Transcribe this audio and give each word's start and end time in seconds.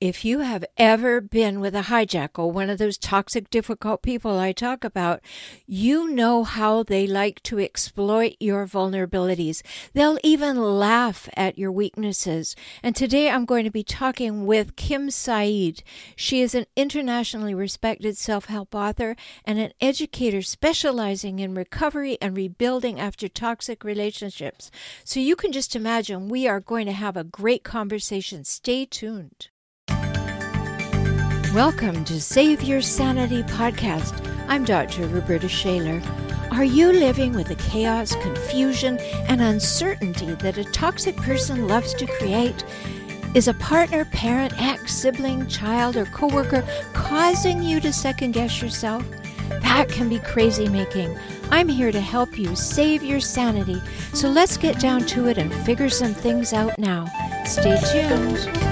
If 0.00 0.24
you 0.24 0.38
have 0.38 0.64
ever 0.78 1.20
been 1.20 1.60
with 1.60 1.74
a 1.74 1.82
hijackal, 1.82 2.54
one 2.54 2.70
of 2.70 2.78
those 2.78 2.96
toxic, 2.96 3.50
difficult 3.50 4.00
people 4.00 4.38
I 4.38 4.52
talk 4.52 4.82
about, 4.82 5.20
you 5.66 6.10
know 6.10 6.42
how 6.42 6.82
they 6.82 7.06
like 7.06 7.42
to 7.42 7.58
exploit 7.58 8.34
your 8.40 8.66
vulnerabilities. 8.66 9.60
They'll 9.92 10.16
even 10.24 10.56
laugh 10.56 11.28
at 11.36 11.58
your 11.58 11.70
weaknesses. 11.70 12.56
And 12.82 12.96
today 12.96 13.28
I'm 13.28 13.44
going 13.44 13.64
to 13.64 13.70
be 13.70 13.82
talking 13.82 14.46
with 14.46 14.74
Kim 14.74 15.10
Saeed. 15.10 15.82
She 16.16 16.40
is 16.40 16.54
an 16.54 16.64
internationally 16.76 17.52
respected 17.52 18.16
self 18.16 18.46
help 18.46 18.74
author 18.74 19.16
and 19.44 19.58
an 19.58 19.74
educator 19.82 20.40
specializing 20.40 21.40
in 21.40 21.54
recovery 21.54 22.16
and 22.22 22.34
rebuilding 22.34 22.98
after 22.98 23.28
toxic 23.28 23.84
relationships. 23.84 24.70
So 25.04 25.20
you 25.20 25.36
can 25.36 25.52
just 25.52 25.76
imagine 25.76 26.30
we 26.30 26.48
are 26.48 26.58
going 26.58 26.86
to 26.86 26.92
have 26.92 27.18
a 27.18 27.22
great 27.22 27.64
conversation. 27.64 28.44
Stay 28.44 28.86
tuned. 28.86 29.49
Welcome 31.54 32.04
to 32.04 32.20
Save 32.20 32.62
Your 32.62 32.80
Sanity 32.80 33.42
podcast. 33.42 34.24
I'm 34.46 34.64
Dr. 34.64 35.08
Roberta 35.08 35.48
Shaler. 35.48 36.00
Are 36.52 36.62
you 36.62 36.92
living 36.92 37.32
with 37.32 37.48
the 37.48 37.56
chaos, 37.56 38.14
confusion, 38.14 38.98
and 39.26 39.42
uncertainty 39.42 40.34
that 40.34 40.58
a 40.58 40.64
toxic 40.66 41.16
person 41.16 41.66
loves 41.66 41.92
to 41.94 42.06
create? 42.06 42.64
Is 43.34 43.48
a 43.48 43.54
partner, 43.54 44.04
parent, 44.04 44.62
ex, 44.62 44.94
sibling, 44.94 45.48
child, 45.48 45.96
or 45.96 46.04
coworker 46.06 46.64
causing 46.92 47.64
you 47.64 47.80
to 47.80 47.92
second 47.92 48.30
guess 48.30 48.62
yourself? 48.62 49.04
That 49.60 49.88
can 49.88 50.08
be 50.08 50.20
crazy 50.20 50.68
making. 50.68 51.18
I'm 51.50 51.66
here 51.66 51.90
to 51.90 52.00
help 52.00 52.38
you 52.38 52.54
save 52.54 53.02
your 53.02 53.18
sanity. 53.18 53.82
So 54.14 54.28
let's 54.28 54.56
get 54.56 54.78
down 54.78 55.04
to 55.06 55.26
it 55.26 55.36
and 55.36 55.52
figure 55.66 55.88
some 55.88 56.14
things 56.14 56.52
out 56.52 56.78
now. 56.78 57.06
Stay 57.44 57.76
tuned 57.90 58.69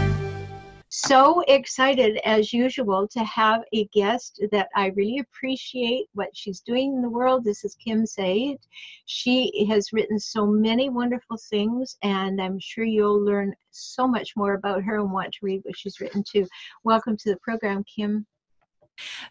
so 1.09 1.41
excited 1.48 2.19
as 2.27 2.53
usual 2.53 3.09
to 3.09 3.20
have 3.20 3.62
a 3.73 3.87
guest 3.95 4.42
that 4.53 4.69
I 4.77 4.89
really 4.89 5.20
appreciate 5.20 6.05
what 6.12 6.28
she's 6.37 6.61
doing 6.61 6.92
in 6.97 7.01
the 7.01 7.09
world. 7.09 7.45
This 7.45 7.64
is 7.64 7.75
Kim 7.77 8.05
Saeed. 8.05 8.59
She 9.06 9.64
has 9.70 9.91
written 9.91 10.20
so 10.20 10.47
many 10.47 10.91
wonderful 10.91 11.39
things, 11.48 11.97
and 12.03 12.42
I'm 12.42 12.59
sure 12.59 12.84
you'll 12.84 13.25
learn 13.25 13.55
so 13.70 14.06
much 14.06 14.36
more 14.36 14.53
about 14.53 14.83
her 14.83 14.98
and 14.98 15.11
want 15.11 15.33
to 15.33 15.39
read 15.41 15.62
what 15.64 15.79
she's 15.79 15.98
written 15.98 16.23
too. 16.31 16.47
Welcome 16.84 17.17
to 17.17 17.31
the 17.31 17.39
program, 17.39 17.84
Kim. 17.84 18.27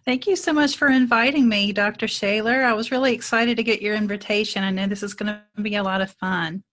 Thank 0.04 0.26
you 0.26 0.36
so 0.36 0.54
much 0.54 0.78
for 0.78 0.88
inviting 0.88 1.48
me, 1.48 1.74
Dr. 1.74 2.08
Shaler. 2.08 2.64
I 2.64 2.74
was 2.74 2.90
really 2.90 3.14
excited 3.14 3.56
to 3.56 3.64
get 3.64 3.84
your 3.84 3.94
invitation. 3.94 4.64
I 4.64 4.72
know 4.72 4.88
this 4.88 5.04
is 5.04 5.14
going 5.14 5.38
to 5.56 5.62
be 5.62 5.76
a 5.76 5.84
lot 5.84 6.02
of 6.02 6.10
fun. 6.10 6.64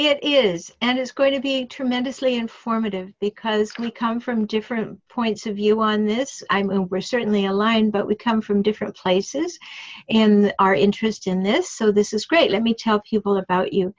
It 0.00 0.22
is, 0.22 0.70
and 0.80 0.96
it's 0.96 1.10
going 1.10 1.32
to 1.32 1.40
be 1.40 1.66
tremendously 1.66 2.36
informative 2.36 3.12
because 3.18 3.72
we 3.80 3.90
come 3.90 4.20
from 4.20 4.46
different 4.46 4.96
points 5.08 5.44
of 5.44 5.56
view 5.56 5.80
on 5.80 6.06
this. 6.06 6.40
I 6.50 6.62
mean, 6.62 6.86
we're 6.88 7.00
certainly 7.00 7.46
aligned, 7.46 7.90
but 7.90 8.06
we 8.06 8.14
come 8.14 8.40
from 8.40 8.62
different 8.62 8.94
places 8.94 9.58
in 10.06 10.52
our 10.60 10.72
interest 10.72 11.26
in 11.26 11.42
this. 11.42 11.72
So 11.72 11.90
this 11.90 12.12
is 12.12 12.26
great. 12.26 12.52
Let 12.52 12.62
me 12.62 12.74
tell 12.74 13.00
people 13.00 13.38
about 13.38 13.72
you. 13.72 13.92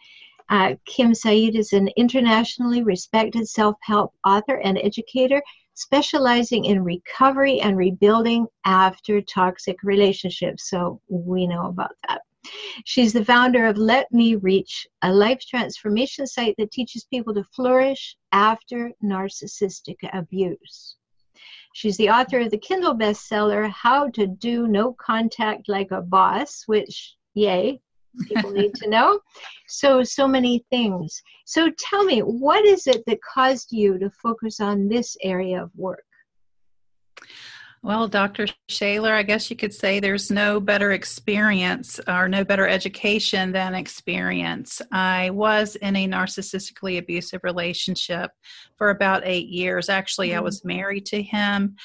Uh, 0.48 0.76
Kim 0.86 1.14
Saeed 1.14 1.58
is 1.58 1.74
an 1.74 1.90
internationally 1.98 2.82
respected 2.82 3.50
self-help 3.50 4.14
author 4.26 4.56
and 4.62 4.78
educator 4.78 5.42
specializing 5.74 6.64
in 6.64 6.82
recovery 6.82 7.60
and 7.60 7.76
rebuilding 7.76 8.48
after 8.64 9.20
toxic 9.20 9.76
relationships. 9.84 10.70
So 10.70 11.02
we 11.10 11.46
know 11.46 11.66
about 11.66 11.92
that. 12.08 12.22
She's 12.86 13.14
the 13.14 13.26
founder 13.26 13.66
of 13.66 13.78
Let 13.78 14.12
Me 14.12 14.36
Reach, 14.36 14.88
a 15.02 15.12
life 15.12 15.40
transformation 15.40 16.28
site 16.28 16.56
that 16.58 16.72
teaches 16.72 17.06
people 17.06 17.34
to 17.34 17.44
flourish 17.44 18.16
after 18.32 18.92
narcissistic 19.04 19.98
abuse. 20.14 20.96
She's 21.74 21.98
the 21.98 22.10
author 22.10 22.40
of 22.40 22.52
the 22.52 22.58
Kindle 22.58 22.96
bestseller, 22.96 23.70
How 23.70 24.10
to 24.10 24.28
Do 24.28 24.68
No 24.68 24.94
Contact 24.94 25.70
Like 25.70 25.92
a 25.92 26.02
Boss, 26.02 26.64
which, 26.66 27.16
yay, 27.36 27.80
people 28.28 28.52
need 28.52 28.74
to 28.76 28.90
know. 28.90 29.20
So, 29.72 30.04
so 30.04 30.28
many 30.28 30.66
things. 30.72 31.22
So, 31.46 31.70
tell 31.78 32.04
me, 32.04 32.22
what 32.22 32.66
is 32.66 32.88
it 32.88 33.04
that 33.06 33.22
caused 33.22 33.72
you 33.72 34.00
to 34.00 34.10
focus 34.10 34.60
on 34.60 34.88
this 34.88 35.16
area 35.22 35.62
of 35.62 35.70
work? 35.76 36.04
Well, 37.82 38.10
Dr. 38.10 38.48
Shaler, 38.68 39.14
I 39.14 39.24
guess 39.24 39.50
you 39.50 39.56
could 39.56 39.74
say 39.74 40.00
there's 40.00 40.30
no 40.30 40.60
better 40.60 40.92
experience 40.92 41.98
or 42.10 42.28
no 42.28 42.44
better 42.44 42.68
education 42.68 43.54
than 43.54 43.74
experience. 43.74 44.82
I 44.92 45.30
was 45.30 45.78
in 45.78 45.96
a 45.96 46.06
narcissistically 46.06 46.98
abusive 46.98 47.40
relationship 47.44 48.32
for 48.78 48.90
about 48.90 49.24
eight 49.26 49.48
years. 49.48 49.88
Actually, 49.88 50.30
mm-hmm. 50.30 50.40
I 50.40 50.42
was 50.42 50.66
married 50.66 51.06
to 51.08 51.22
him, 51.22 51.78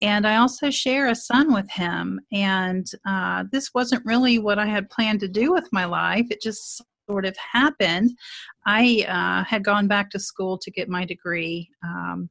and 0.00 0.26
I 0.26 0.36
also 0.36 0.70
share 0.70 1.08
a 1.08 1.14
son 1.14 1.52
with 1.52 1.70
him. 1.70 2.18
And 2.32 2.86
uh, 3.06 3.44
this 3.52 3.74
wasn't 3.74 4.06
really 4.06 4.38
what 4.38 4.58
I 4.58 4.66
had 4.66 4.88
planned 4.88 5.20
to 5.20 5.28
do 5.28 5.52
with 5.52 5.68
my 5.70 5.84
life. 5.84 6.28
It 6.30 6.40
just 6.40 6.82
sort 7.06 7.26
of 7.26 7.36
happened. 7.36 8.16
I 8.64 9.04
uh, 9.06 9.44
had 9.44 9.64
gone 9.64 9.86
back 9.86 10.08
to 10.10 10.18
school 10.18 10.56
to 10.56 10.70
get 10.70 10.88
my 10.88 11.04
degree. 11.04 11.68
Um, 11.84 12.30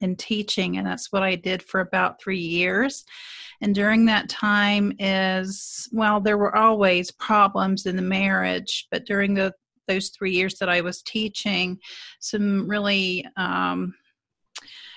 in 0.00 0.16
teaching 0.16 0.76
and 0.76 0.86
that's 0.86 1.12
what 1.12 1.22
i 1.22 1.34
did 1.34 1.62
for 1.62 1.80
about 1.80 2.20
three 2.20 2.38
years. 2.38 3.04
And 3.60 3.74
during 3.74 4.04
that 4.06 4.28
time 4.28 4.92
is 4.98 5.88
well 5.92 6.20
there 6.20 6.38
were 6.38 6.54
always 6.54 7.10
problems 7.10 7.86
in 7.86 7.96
the 7.96 8.02
marriage 8.02 8.86
but 8.90 9.04
during 9.04 9.34
the 9.34 9.52
those 9.88 10.10
three 10.10 10.32
years 10.32 10.58
that 10.58 10.68
i 10.68 10.80
was 10.80 11.02
teaching 11.02 11.78
some 12.20 12.68
really 12.68 13.26
um, 13.36 13.94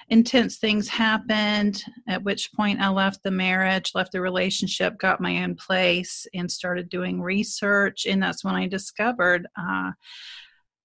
intense 0.10 0.58
things 0.58 0.90
happened 0.90 1.84
at 2.08 2.24
which 2.24 2.54
point 2.54 2.82
i 2.82 2.90
left 2.90 3.24
the 3.24 3.32
marriage 3.32 3.92
left 3.96 4.12
the 4.12 4.22
relationship 4.22 5.00
got 5.00 5.22
my 5.22 5.42
own 5.44 5.56
place 5.56 6.28
and 6.34 6.52
started 6.52 6.90
doing 6.90 7.22
research. 7.22 8.06
And 8.06 8.22
that's 8.22 8.44
when 8.44 8.56
i 8.56 8.68
discovered 8.68 9.48
uh, 9.58 9.92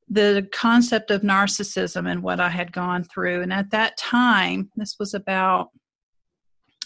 the 0.08 0.48
concept 0.52 1.10
of 1.10 1.22
narcissism 1.22 2.10
and 2.10 2.22
what 2.22 2.40
I 2.40 2.48
had 2.48 2.72
gone 2.72 3.04
through. 3.04 3.42
And 3.42 3.52
at 3.52 3.70
that 3.70 3.96
time, 3.96 4.70
this 4.76 4.96
was 4.98 5.14
about 5.14 5.70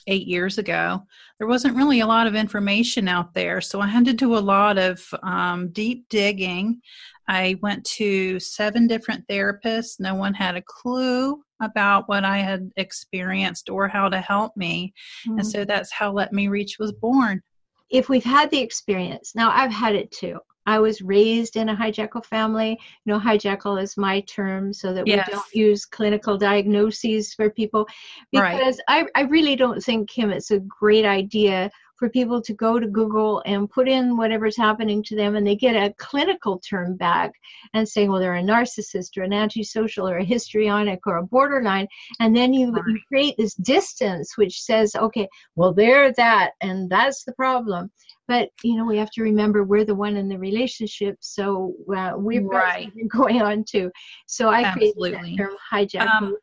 eight 0.07 0.27
years 0.27 0.59
ago, 0.59 1.03
there 1.39 1.47
wasn't 1.47 1.77
really 1.77 2.01
a 2.01 2.07
lot 2.07 2.27
of 2.27 2.35
information 2.35 3.09
out 3.09 3.35
there. 3.35 3.61
So 3.61 3.81
I 3.81 3.87
had 3.87 4.05
to 4.07 4.13
do 4.13 4.37
a 4.37 4.39
lot 4.39 4.79
of 4.79 5.07
um, 5.23 5.69
deep 5.71 6.09
digging. 6.09 6.81
I 7.29 7.59
went 7.63 7.85
to 7.85 8.41
seven 8.41 8.87
different 8.87 9.27
therapists. 9.29 10.01
No 10.01 10.15
one 10.15 10.35
had 10.35 10.57
a 10.57 10.63
clue 10.63 11.43
about 11.63 12.09
what 12.09 12.25
I 12.25 12.39
had 12.39 12.71
experienced 12.77 13.69
or 13.69 13.87
how 13.87 14.09
to 14.09 14.21
help 14.21 14.57
me. 14.57 14.93
Mm-hmm. 15.29 15.39
And 15.39 15.47
so 15.47 15.65
that's 15.65 15.93
how 15.93 16.13
Let 16.13 16.33
Me 16.33 16.49
Reach 16.49 16.79
was 16.79 16.93
born. 16.93 17.43
If 17.91 18.09
we've 18.09 18.25
had 18.25 18.51
the 18.51 18.61
experience, 18.61 19.35
now 19.35 19.51
I've 19.51 19.73
had 19.73 19.95
it 19.95 20.11
too. 20.11 20.39
I 20.67 20.79
was 20.79 21.03
raised 21.03 21.57
in 21.57 21.69
a 21.69 21.77
hijackal 21.77 22.25
family. 22.25 22.79
You 23.05 23.13
know, 23.13 23.19
hijackal 23.19 23.83
is 23.83 23.97
my 23.97 24.21
term 24.23 24.73
so 24.73 24.93
that 24.93 25.07
yes. 25.07 25.27
we 25.27 25.33
don't 25.33 25.55
use 25.55 25.85
clinical 25.85 26.37
diagnoses 26.37 27.35
for 27.35 27.51
people 27.51 27.87
because 28.33 28.81
right. 28.89 29.07
I, 29.15 29.21
I 29.21 29.25
really 29.25 29.57
don't 29.57 29.83
think, 29.83 30.11
Kim, 30.11 30.31
it's 30.31 30.51
a 30.51 30.61
great 30.61 31.05
idea 31.05 31.71
for 32.01 32.09
people 32.09 32.41
to 32.41 32.55
go 32.55 32.81
to 32.81 32.87
Google 32.87 33.43
and 33.45 33.71
put 33.71 33.87
in 33.87 34.17
whatever's 34.17 34.57
happening 34.57 35.03
to 35.03 35.15
them, 35.15 35.37
and 35.37 35.47
they 35.47 35.55
get 35.55 35.77
a 35.77 35.95
clinical 35.99 36.59
term 36.59 36.97
back 36.97 37.31
and 37.75 37.87
saying, 37.87 38.11
well, 38.11 38.19
they're 38.19 38.37
a 38.37 38.43
narcissist 38.43 39.19
or 39.19 39.23
an 39.23 39.35
antisocial 39.35 40.09
or 40.09 40.17
a 40.17 40.25
histrionic 40.25 41.07
or 41.07 41.19
a 41.19 41.23
borderline. 41.23 41.87
And 42.19 42.35
then 42.35 42.55
you, 42.55 42.73
right. 42.73 42.83
you 42.87 42.99
create 43.07 43.35
this 43.37 43.55
distance 43.55 44.39
which 44.39 44.63
says, 44.63 44.95
okay, 44.97 45.29
well, 45.57 45.75
they're 45.75 46.11
that, 46.15 46.53
and 46.63 46.89
that's 46.89 47.25
the 47.25 47.33
problem 47.33 47.91
but 48.31 48.49
you 48.63 48.77
know 48.77 48.85
we 48.85 48.97
have 48.97 49.11
to 49.11 49.23
remember 49.23 49.65
we're 49.65 49.85
the 49.85 49.95
one 49.95 50.17
in 50.17 50.29
the 50.29 50.39
relationship 50.39 51.17
so 51.21 51.75
uh, 51.95 52.13
we're 52.15 52.47
right. 52.47 52.93
going 53.09 53.43
on 53.43 53.65
too 53.69 53.91
so 54.27 54.49
i 54.49 54.63
Absolutely. 54.63 55.11
that 55.11 55.37
term 55.37 55.57
hijack 55.73 56.07
um, 56.07 56.37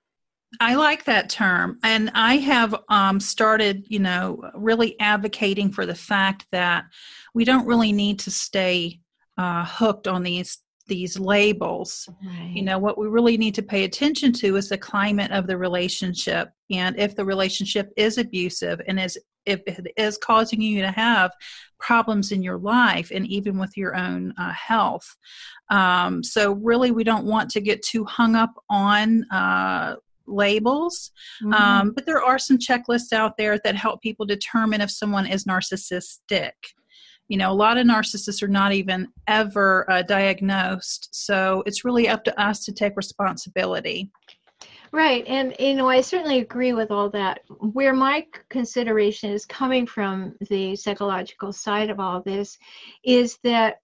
I 0.61 0.75
like 0.75 1.03
that 1.03 1.29
term. 1.29 1.77
And 1.83 2.09
I 2.13 2.37
have 2.37 2.73
um, 2.87 3.19
started, 3.19 3.85
you 3.89 3.99
know, 3.99 4.49
really 4.55 4.97
advocating 4.97 5.73
for 5.73 5.85
the 5.85 5.93
fact 5.93 6.45
that 6.53 6.85
we 7.33 7.43
don't 7.43 7.67
really 7.67 7.91
need 7.91 8.17
to 8.19 8.31
stay 8.31 9.01
uh, 9.37 9.65
hooked 9.65 10.07
on 10.07 10.23
these 10.23 10.59
these 10.87 11.19
labels. 11.19 12.07
Right. 12.25 12.53
You 12.55 12.63
know, 12.63 12.79
what 12.79 12.97
we 12.97 13.07
really 13.07 13.37
need 13.37 13.55
to 13.55 13.61
pay 13.61 13.83
attention 13.83 14.31
to 14.33 14.55
is 14.55 14.69
the 14.69 14.77
climate 14.77 15.31
of 15.31 15.45
the 15.45 15.57
relationship 15.57 16.49
and 16.71 16.97
if 16.97 17.13
the 17.13 17.25
relationship 17.25 17.91
is 17.97 18.17
abusive 18.17 18.79
and 18.87 18.97
is 18.97 19.17
if 19.47 19.61
it 19.67 19.93
is 19.97 20.17
causing 20.17 20.61
you 20.61 20.81
to 20.81 20.91
have 20.91 21.31
problems 21.79 22.31
in 22.31 22.43
your 22.43 22.57
life 22.57 23.11
and 23.13 23.25
even 23.27 23.57
with 23.57 23.77
your 23.77 23.95
own 23.95 24.33
uh, 24.37 24.51
health. 24.51 25.15
Um, 25.69 26.23
so, 26.23 26.53
really, 26.53 26.91
we 26.91 27.03
don't 27.03 27.25
want 27.25 27.49
to 27.51 27.61
get 27.61 27.81
too 27.81 28.05
hung 28.05 28.35
up 28.35 28.53
on 28.69 29.23
uh, 29.31 29.95
labels, 30.27 31.11
mm-hmm. 31.41 31.53
um, 31.53 31.91
but 31.93 32.05
there 32.05 32.23
are 32.23 32.39
some 32.39 32.57
checklists 32.57 33.13
out 33.13 33.37
there 33.37 33.59
that 33.63 33.75
help 33.75 34.01
people 34.01 34.25
determine 34.25 34.81
if 34.81 34.91
someone 34.91 35.25
is 35.25 35.45
narcissistic. 35.45 36.51
You 37.27 37.37
know, 37.37 37.51
a 37.51 37.53
lot 37.53 37.77
of 37.77 37.85
narcissists 37.85 38.41
are 38.41 38.47
not 38.47 38.71
even 38.71 39.09
ever 39.27 39.89
uh, 39.91 40.01
diagnosed, 40.01 41.09
so 41.11 41.63
it's 41.65 41.83
really 41.83 42.07
up 42.07 42.23
to 42.25 42.41
us 42.41 42.63
to 42.65 42.71
take 42.71 42.95
responsibility. 42.95 44.09
Right. 44.91 45.25
And, 45.27 45.53
you 45.59 45.73
know, 45.73 45.89
I 45.89 46.01
certainly 46.01 46.39
agree 46.39 46.73
with 46.73 46.91
all 46.91 47.09
that. 47.09 47.41
Where 47.73 47.93
my 47.93 48.25
consideration 48.49 49.31
is 49.31 49.45
coming 49.45 49.85
from 49.85 50.35
the 50.49 50.75
psychological 50.75 51.51
side 51.51 51.89
of 51.89 51.99
all 51.99 52.21
this 52.21 52.57
is 53.03 53.37
that 53.43 53.81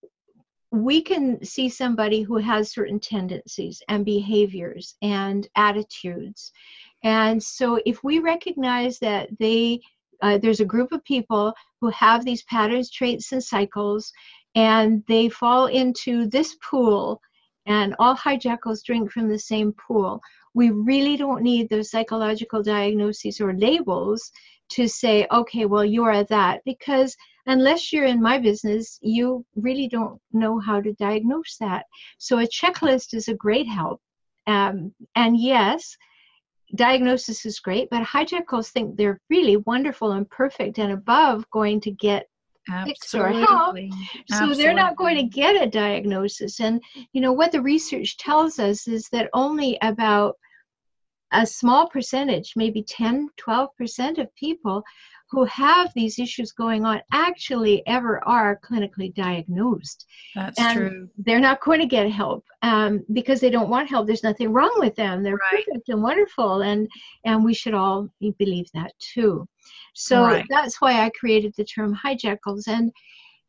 we 0.71 1.01
can 1.01 1.43
see 1.43 1.69
somebody 1.69 2.21
who 2.21 2.37
has 2.37 2.71
certain 2.71 2.99
tendencies 2.99 3.81
and 3.89 4.05
behaviors 4.05 4.95
and 5.01 5.47
attitudes. 5.55 6.51
And 7.03 7.41
so 7.41 7.79
if 7.85 8.03
we 8.03 8.19
recognize 8.19 8.97
that 8.99 9.29
they, 9.39 9.81
uh, 10.21 10.37
there's 10.37 10.61
a 10.61 10.65
group 10.65 10.91
of 10.93 11.03
people 11.03 11.53
who 11.81 11.89
have 11.89 12.23
these 12.23 12.43
patterns, 12.43 12.89
traits, 12.89 13.33
and 13.33 13.43
cycles, 13.43 14.11
and 14.55 15.03
they 15.07 15.27
fall 15.29 15.67
into 15.67 16.27
this 16.27 16.55
pool, 16.63 17.21
and 17.65 17.95
all 17.99 18.15
hijackals 18.15 18.83
drink 18.83 19.11
from 19.11 19.27
the 19.27 19.39
same 19.39 19.73
pool 19.73 20.21
we 20.53 20.69
really 20.69 21.17
don't 21.17 21.41
need 21.41 21.69
those 21.69 21.89
psychological 21.89 22.61
diagnoses 22.61 23.41
or 23.41 23.53
labels 23.53 24.31
to 24.69 24.87
say, 24.87 25.27
okay, 25.31 25.65
well, 25.65 25.85
you 25.85 26.03
are 26.03 26.23
that, 26.25 26.61
because 26.65 27.15
unless 27.45 27.91
you're 27.91 28.05
in 28.05 28.21
my 28.21 28.37
business, 28.37 28.97
you 29.01 29.45
really 29.55 29.87
don't 29.87 30.19
know 30.31 30.59
how 30.59 30.79
to 30.81 30.93
diagnose 30.93 31.57
that. 31.59 31.85
So 32.17 32.39
a 32.39 32.47
checklist 32.47 33.13
is 33.13 33.27
a 33.27 33.33
great 33.33 33.67
help. 33.67 34.01
Um, 34.47 34.93
and 35.15 35.39
yes, 35.39 35.95
diagnosis 36.75 37.45
is 37.45 37.59
great, 37.59 37.89
but 37.89 38.03
hijackals 38.03 38.69
think 38.69 38.95
they're 38.95 39.21
really 39.29 39.57
wonderful 39.57 40.11
and 40.13 40.29
perfect 40.29 40.79
and 40.79 40.91
above 40.91 41.49
going 41.51 41.81
to 41.81 41.91
get 41.91 42.27
Absolutely. 42.69 43.43
or 43.43 43.45
help. 43.45 43.77
So 44.29 44.53
they're 44.53 44.73
not 44.73 44.95
going 44.95 45.15
to 45.15 45.23
get 45.23 45.61
a 45.61 45.69
diagnosis. 45.69 46.59
And 46.59 46.81
you 47.11 47.21
know 47.21 47.33
what 47.33 47.51
the 47.51 47.61
research 47.61 48.17
tells 48.17 48.59
us 48.59 48.87
is 48.87 49.09
that 49.09 49.29
only 49.33 49.77
about 49.81 50.37
a 51.33 51.45
small 51.45 51.89
percentage, 51.89 52.53
maybe 52.55 52.83
10, 52.83 53.29
12% 53.45 54.17
of 54.19 54.35
people 54.35 54.83
who 55.33 55.45
have 55.45 55.91
these 55.95 56.19
issues 56.19 56.51
going 56.51 56.85
on 56.85 57.01
actually 57.11 57.81
ever 57.87 58.23
are 58.27 58.59
clinically 58.63 59.13
diagnosed. 59.15 60.05
That's 60.35 60.59
and 60.59 60.77
true. 60.77 61.09
They're 61.17 61.39
not 61.39 61.59
going 61.61 61.79
to 61.79 61.87
get 61.87 62.09
help 62.11 62.45
um, 62.61 63.03
because 63.13 63.39
they 63.39 63.49
don't 63.49 63.69
want 63.69 63.89
help. 63.89 64.05
There's 64.05 64.23
nothing 64.23 64.53
wrong 64.53 64.75
with 64.77 64.95
them. 64.95 65.23
They're 65.23 65.33
right. 65.33 65.65
perfect 65.65 65.89
and 65.89 66.03
wonderful, 66.03 66.61
and 66.61 66.87
and 67.25 67.43
we 67.43 67.55
should 67.55 67.73
all 67.73 68.09
believe 68.37 68.67
that 68.75 68.91
too. 68.99 69.47
So 69.95 70.21
right. 70.21 70.45
that's 70.49 70.79
why 70.79 71.01
I 71.03 71.09
created 71.19 71.55
the 71.57 71.65
term 71.65 71.97
hijackals, 72.05 72.67
and 72.67 72.91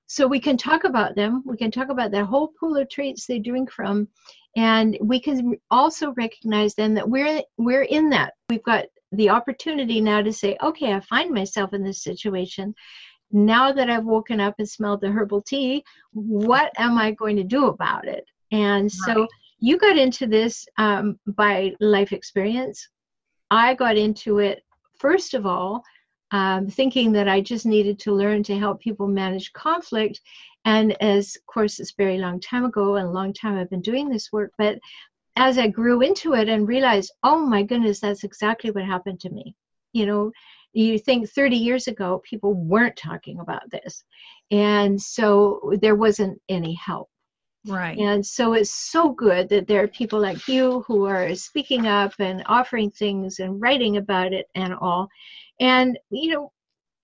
so 0.07 0.27
we 0.27 0.41
can 0.41 0.57
talk 0.57 0.85
about 0.85 1.17
them. 1.17 1.43
We 1.45 1.59
can 1.59 1.71
talk 1.71 1.91
about 1.91 2.13
that 2.13 2.25
whole 2.25 2.53
pool 2.59 2.79
of 2.79 2.89
traits 2.89 3.27
they 3.27 3.39
drink 3.39 3.71
from, 3.71 4.09
and 4.56 4.97
we 5.01 5.21
can 5.21 5.56
also 5.71 6.12
recognize 6.12 6.75
then 6.75 6.95
that 6.95 7.09
we're 7.09 7.43
we're 7.59 7.83
in 7.83 8.11
that. 8.11 8.35
We've 8.49 8.62
got 8.62 8.87
the 9.12 9.31
opportunity 9.31 10.01
now 10.01 10.23
to 10.23 10.33
say 10.33 10.56
okay 10.62 10.93
i 10.93 11.01
find 11.01 11.33
myself 11.33 11.73
in 11.73 11.83
this 11.83 12.03
situation. 12.03 12.75
Now 13.33 13.73
that 13.73 13.91
i've 13.91 14.05
woken 14.05 14.41
up 14.41 14.55
and 14.59 14.69
smelled 14.69 15.01
the 15.01 15.11
herbal 15.11 15.43
tea 15.43 15.85
what 16.12 16.73
am 16.77 16.99
i 16.99 17.11
going 17.12 17.37
to 17.37 17.45
do 17.45 17.67
about 17.67 18.06
it? 18.06 18.25
And 18.53 18.91
so 18.91 19.21
right. 19.21 19.29
you 19.59 19.79
got 19.79 19.97
into 19.97 20.27
this 20.27 20.67
um, 20.79 21.19
by 21.27 21.73
life 21.81 22.12
experience. 22.12 22.89
I 23.50 23.75
got 23.75 23.97
into 23.97 24.39
it 24.39 24.62
first 24.99 25.35
of 25.35 25.47
all 25.47 25.83
um, 26.31 26.69
thinking 26.69 27.12
that 27.12 27.29
i 27.29 27.41
just 27.41 27.67
needed 27.67 27.99
to 27.99 28.12
learn 28.12 28.43
to 28.43 28.59
help 28.59 28.81
people 28.81 29.07
manage 29.07 29.53
conflict 29.53 30.21
and 30.64 31.00
as 31.02 31.37
of 31.37 31.46
course 31.46 31.78
it's 31.78 31.90
a 31.93 32.02
very 32.02 32.19
long 32.19 32.40
time 32.40 32.64
ago 32.64 32.96
and 32.96 33.08
a 33.08 33.11
long 33.11 33.32
time 33.32 33.56
i've 33.56 33.70
been 33.70 33.81
doing 33.81 34.08
this 34.08 34.32
work 34.32 34.52
but 34.58 34.78
as 35.37 35.58
i 35.58 35.66
grew 35.66 36.00
into 36.00 36.34
it 36.34 36.49
and 36.49 36.69
realized 36.69 37.12
oh 37.22 37.44
my 37.44 37.62
goodness 37.62 38.00
that's 38.00 38.25
exactly 38.25 38.70
what 38.70 38.84
happened 38.84 39.20
to 39.20 39.31
me. 39.31 39.55
You 39.93 40.06
know 40.06 40.32
you 40.75 40.99
think 40.99 41.31
30 41.31 41.56
years 41.56 41.87
ago 41.87 42.20
people 42.28 42.52
weren't 42.52 42.96
talking 42.96 43.40
about 43.40 43.70
this. 43.70 44.02
And 44.50 45.00
so 45.00 45.72
there 45.81 45.94
wasn't 45.94 46.40
any 46.49 46.75
help. 46.75 47.08
Right. 47.66 47.96
And 47.96 48.26
so 48.26 48.52
it's 48.52 48.75
so 48.75 49.11
good 49.11 49.49
that 49.49 49.66
there 49.66 49.82
are 49.82 49.88
people 49.88 50.20
like 50.20 50.46
you 50.49 50.84
who 50.87 51.06
are 51.06 51.34
speaking 51.34 51.87
up 51.87 52.12
and 52.19 52.43
offering 52.46 52.90
things 52.90 53.38
and 53.38 53.61
writing 53.61 53.96
about 53.96 54.32
it 54.34 54.46
and 54.55 54.75
all. 54.75 55.08
And 55.61 55.99
you 56.11 56.32
know 56.32 56.52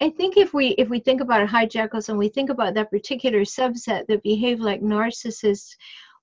I 0.02 0.10
think 0.10 0.36
if 0.36 0.54
we 0.54 0.68
if 0.78 0.88
we 0.88 0.98
think 0.98 1.20
about 1.20 1.48
hijackals 1.48 2.08
and 2.08 2.18
we 2.18 2.28
think 2.28 2.48
about 2.48 2.74
that 2.74 2.90
particular 2.90 3.40
subset 3.40 4.06
that 4.06 4.22
behave 4.22 4.60
like 4.60 4.80
narcissists, 4.80 5.76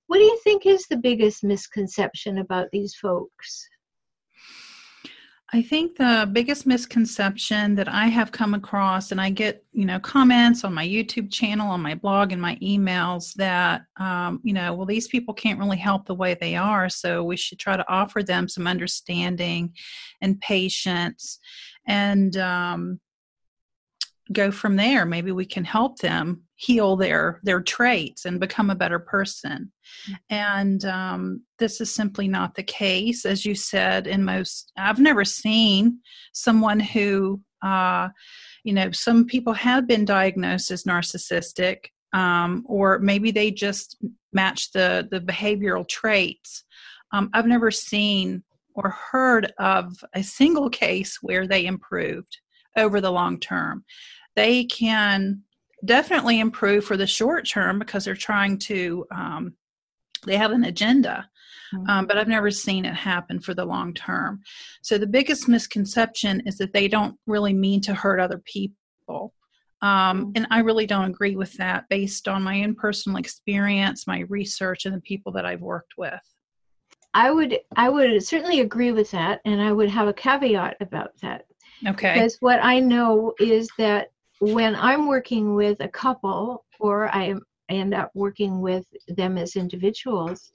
what 0.08 0.18
do 0.18 0.24
you 0.24 0.38
think 0.42 0.66
is 0.66 0.86
the 0.86 0.96
biggest 0.96 1.44
misconception 1.44 2.38
about 2.38 2.68
these 2.72 2.94
folks? 2.94 3.68
I 5.50 5.62
think 5.62 5.96
the 5.96 6.28
biggest 6.30 6.66
misconception 6.66 7.74
that 7.76 7.88
I 7.88 8.08
have 8.08 8.32
come 8.32 8.52
across, 8.52 9.12
and 9.12 9.20
I 9.20 9.30
get, 9.30 9.64
you 9.72 9.86
know, 9.86 9.98
comments 9.98 10.62
on 10.62 10.74
my 10.74 10.86
YouTube 10.86 11.32
channel, 11.32 11.70
on 11.70 11.80
my 11.80 11.94
blog, 11.94 12.32
and 12.32 12.42
my 12.42 12.56
emails 12.56 13.32
that, 13.34 13.82
um, 13.96 14.40
you 14.42 14.52
know, 14.52 14.74
well, 14.74 14.84
these 14.84 15.08
people 15.08 15.32
can't 15.32 15.58
really 15.58 15.78
help 15.78 16.04
the 16.04 16.14
way 16.14 16.34
they 16.34 16.54
are, 16.54 16.90
so 16.90 17.24
we 17.24 17.38
should 17.38 17.58
try 17.58 17.78
to 17.78 17.90
offer 17.90 18.22
them 18.22 18.46
some 18.46 18.66
understanding 18.66 19.72
and 20.20 20.38
patience. 20.40 21.38
And, 21.86 22.36
um, 22.36 23.00
go 24.32 24.50
from 24.50 24.76
there. 24.76 25.04
Maybe 25.04 25.32
we 25.32 25.46
can 25.46 25.64
help 25.64 25.98
them 25.98 26.42
heal 26.56 26.96
their 26.96 27.40
their 27.44 27.60
traits 27.60 28.24
and 28.24 28.40
become 28.40 28.70
a 28.70 28.74
better 28.74 28.98
person. 28.98 29.72
Mm-hmm. 30.04 30.14
and 30.34 30.84
um, 30.84 31.42
this 31.58 31.80
is 31.80 31.94
simply 31.94 32.28
not 32.28 32.54
the 32.54 32.62
case. 32.62 33.24
As 33.24 33.44
you 33.44 33.54
said 33.54 34.06
in 34.06 34.24
most 34.24 34.72
i've 34.76 35.00
never 35.00 35.24
seen 35.24 36.00
someone 36.32 36.80
who 36.80 37.40
uh, 37.62 38.08
you 38.64 38.72
know 38.72 38.90
some 38.92 39.24
people 39.24 39.52
have 39.52 39.86
been 39.86 40.04
diagnosed 40.04 40.70
as 40.70 40.84
narcissistic 40.84 41.86
um, 42.12 42.64
or 42.66 42.98
maybe 42.98 43.30
they 43.30 43.50
just 43.50 43.96
match 44.32 44.72
the 44.72 45.08
the 45.10 45.20
behavioral 45.20 45.88
traits. 45.88 46.64
Um, 47.12 47.30
i've 47.32 47.46
never 47.46 47.70
seen 47.70 48.42
or 48.74 48.90
heard 48.90 49.52
of 49.58 49.92
a 50.14 50.22
single 50.22 50.70
case 50.70 51.18
where 51.20 51.46
they 51.46 51.66
improved 51.66 52.38
over 52.76 53.00
the 53.00 53.10
long 53.10 53.40
term 53.40 53.84
they 54.38 54.64
can 54.64 55.42
definitely 55.84 56.38
improve 56.38 56.84
for 56.84 56.96
the 56.96 57.06
short 57.06 57.46
term 57.46 57.78
because 57.78 58.04
they're 58.04 58.14
trying 58.14 58.58
to 58.58 59.04
um, 59.14 59.54
they 60.26 60.36
have 60.36 60.52
an 60.52 60.64
agenda 60.64 61.28
mm-hmm. 61.74 61.90
um, 61.90 62.06
but 62.06 62.16
i've 62.16 62.28
never 62.28 62.50
seen 62.50 62.84
it 62.84 62.94
happen 62.94 63.40
for 63.40 63.54
the 63.54 63.64
long 63.64 63.92
term. 63.94 64.40
So 64.82 64.96
the 64.96 65.06
biggest 65.06 65.48
misconception 65.48 66.42
is 66.46 66.56
that 66.58 66.72
they 66.72 66.88
don't 66.88 67.16
really 67.26 67.52
mean 67.52 67.80
to 67.82 67.94
hurt 67.94 68.20
other 68.20 68.42
people. 68.44 69.34
Um, 69.80 69.90
mm-hmm. 69.90 70.30
and 70.36 70.46
i 70.50 70.58
really 70.60 70.86
don't 70.86 71.10
agree 71.10 71.36
with 71.36 71.52
that 71.54 71.84
based 71.88 72.26
on 72.26 72.42
my 72.42 72.62
own 72.64 72.74
personal 72.74 73.18
experience 73.18 74.08
my 74.08 74.20
research 74.28 74.86
and 74.86 74.94
the 74.94 75.00
people 75.00 75.30
that 75.32 75.46
i've 75.46 75.60
worked 75.60 75.94
with. 75.96 76.20
I 77.14 77.30
would 77.30 77.58
i 77.76 77.88
would 77.88 78.22
certainly 78.24 78.60
agree 78.60 78.92
with 78.92 79.10
that 79.12 79.40
and 79.44 79.60
i 79.60 79.72
would 79.72 79.90
have 79.90 80.08
a 80.08 80.12
caveat 80.12 80.76
about 80.80 81.10
that. 81.22 81.44
Okay. 81.86 82.14
Because 82.14 82.36
what 82.40 82.58
i 82.62 82.80
know 82.80 83.34
is 83.38 83.68
that 83.78 84.08
when 84.40 84.76
I'm 84.76 85.06
working 85.06 85.54
with 85.54 85.80
a 85.80 85.88
couple 85.88 86.64
or 86.78 87.14
I 87.14 87.34
end 87.68 87.94
up 87.94 88.10
working 88.14 88.60
with 88.60 88.86
them 89.08 89.36
as 89.36 89.56
individuals, 89.56 90.50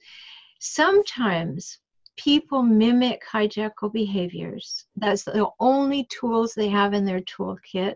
sometimes 0.58 1.78
people 2.16 2.62
mimic 2.62 3.22
hijackal 3.30 3.92
behaviors. 3.92 4.86
That's 4.96 5.24
the 5.24 5.48
only 5.60 6.04
tools 6.04 6.54
they 6.54 6.68
have 6.68 6.94
in 6.94 7.04
their 7.04 7.20
toolkit, 7.20 7.94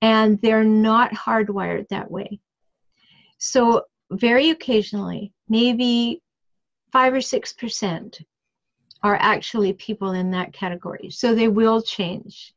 and 0.00 0.40
they're 0.40 0.64
not 0.64 1.12
hardwired 1.12 1.88
that 1.88 2.10
way. 2.10 2.40
So, 3.38 3.82
very 4.10 4.50
occasionally, 4.50 5.32
maybe 5.48 6.22
five 6.92 7.12
or 7.12 7.20
six 7.20 7.52
percent 7.52 8.20
are 9.02 9.16
actually 9.16 9.72
people 9.72 10.12
in 10.12 10.30
that 10.30 10.52
category. 10.52 11.10
So, 11.10 11.34
they 11.34 11.48
will 11.48 11.82
change 11.82 12.54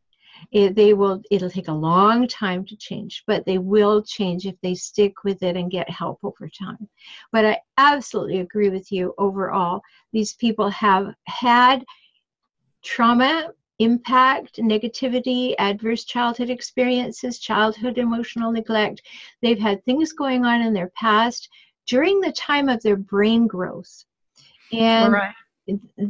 it, 0.52 0.76
they 0.76 0.94
will 0.94 1.22
it'll 1.32 1.50
take 1.50 1.68
a 1.68 1.74
long 1.74 2.28
time 2.28 2.66
to 2.66 2.76
change 2.76 3.24
but 3.28 3.46
they 3.46 3.58
will 3.58 4.02
change 4.02 4.46
if 4.46 4.56
they 4.62 4.76
stick 4.76 5.24
with 5.24 5.42
it 5.44 5.56
and 5.56 5.72
get 5.72 5.90
help 5.90 6.20
over 6.24 6.50
time 6.50 6.88
but 7.32 7.46
i 7.46 7.60
absolutely 7.78 8.40
agree 8.40 8.70
with 8.70 8.92
you 8.92 9.14
overall 9.18 9.82
these 10.14 10.34
people 10.34 10.70
have 10.70 11.14
had 11.28 11.84
trauma 12.84 13.50
impact, 13.80 14.58
negativity, 14.58 15.54
adverse 15.60 16.06
childhood 16.06 16.50
experiences, 16.50 17.40
childhood 17.40 17.98
emotional 17.98 18.52
neglect. 18.52 19.02
They've 19.42 19.60
had 19.60 19.84
things 19.84 20.14
going 20.14 20.46
on 20.46 20.62
in 20.62 20.74
their 20.74 20.92
past 20.96 21.50
during 21.88 22.22
the 22.22 22.32
time 22.32 22.70
of 22.70 22.82
their 22.82 22.96
brain 22.96 23.48
growth. 23.48 24.06
And 24.72 25.14
right. 25.14 25.34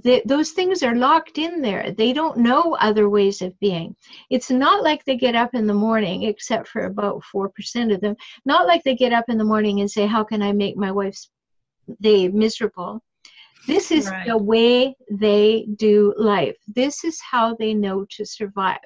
Th- 0.03 0.23
those 0.25 0.51
things 0.51 0.83
are 0.83 0.95
locked 0.95 1.37
in 1.37 1.61
there. 1.61 1.91
They 1.91 2.13
don't 2.13 2.37
know 2.37 2.75
other 2.79 3.09
ways 3.09 3.41
of 3.41 3.57
being. 3.59 3.95
It's 4.29 4.49
not 4.49 4.83
like 4.83 5.03
they 5.05 5.15
get 5.15 5.35
up 5.35 5.53
in 5.53 5.67
the 5.67 5.73
morning, 5.73 6.23
except 6.23 6.67
for 6.67 6.85
about 6.85 7.23
4% 7.33 7.93
of 7.93 8.01
them, 8.01 8.15
not 8.45 8.67
like 8.67 8.83
they 8.83 8.95
get 8.95 9.13
up 9.13 9.25
in 9.29 9.37
the 9.37 9.43
morning 9.43 9.79
and 9.81 9.89
say, 9.89 10.05
How 10.05 10.23
can 10.23 10.41
I 10.41 10.51
make 10.51 10.77
my 10.77 10.91
wife's 10.91 11.29
day 12.01 12.27
miserable? 12.27 13.01
This 13.67 13.91
is 13.91 14.09
right. 14.09 14.27
the 14.27 14.37
way 14.37 14.95
they 15.09 15.67
do 15.77 16.13
life. 16.17 16.55
This 16.67 17.03
is 17.03 17.19
how 17.19 17.55
they 17.55 17.73
know 17.73 18.05
to 18.11 18.25
survive. 18.25 18.77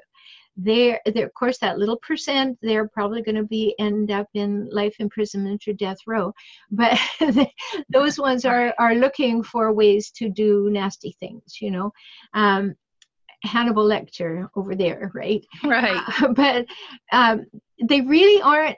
They're, 0.61 0.99
they're, 1.05 1.25
of 1.25 1.33
course, 1.33 1.57
that 1.59 1.77
little 1.77 1.97
percent, 1.97 2.57
they're 2.61 2.89
probably 2.89 3.21
going 3.21 3.35
to 3.35 3.43
be 3.43 3.75
end 3.79 4.11
up 4.11 4.27
in 4.33 4.69
life 4.71 4.95
imprisonment 4.99 5.63
or 5.67 5.73
death 5.73 5.99
row. 6.05 6.33
But 6.69 6.99
those 7.89 8.19
ones 8.19 8.43
are, 8.43 8.73
are 8.77 8.95
looking 8.95 9.41
for 9.41 9.71
ways 9.71 10.11
to 10.17 10.29
do 10.29 10.69
nasty 10.69 11.15
things, 11.19 11.61
you 11.61 11.71
know. 11.71 11.91
Um, 12.33 12.75
Hannibal 13.43 13.85
Lecter 13.85 14.49
over 14.55 14.75
there, 14.75 15.11
right? 15.15 15.45
Right. 15.63 16.03
Uh, 16.21 16.27
but 16.35 16.65
um, 17.13 17.45
they 17.81 18.01
really 18.01 18.41
aren't 18.41 18.77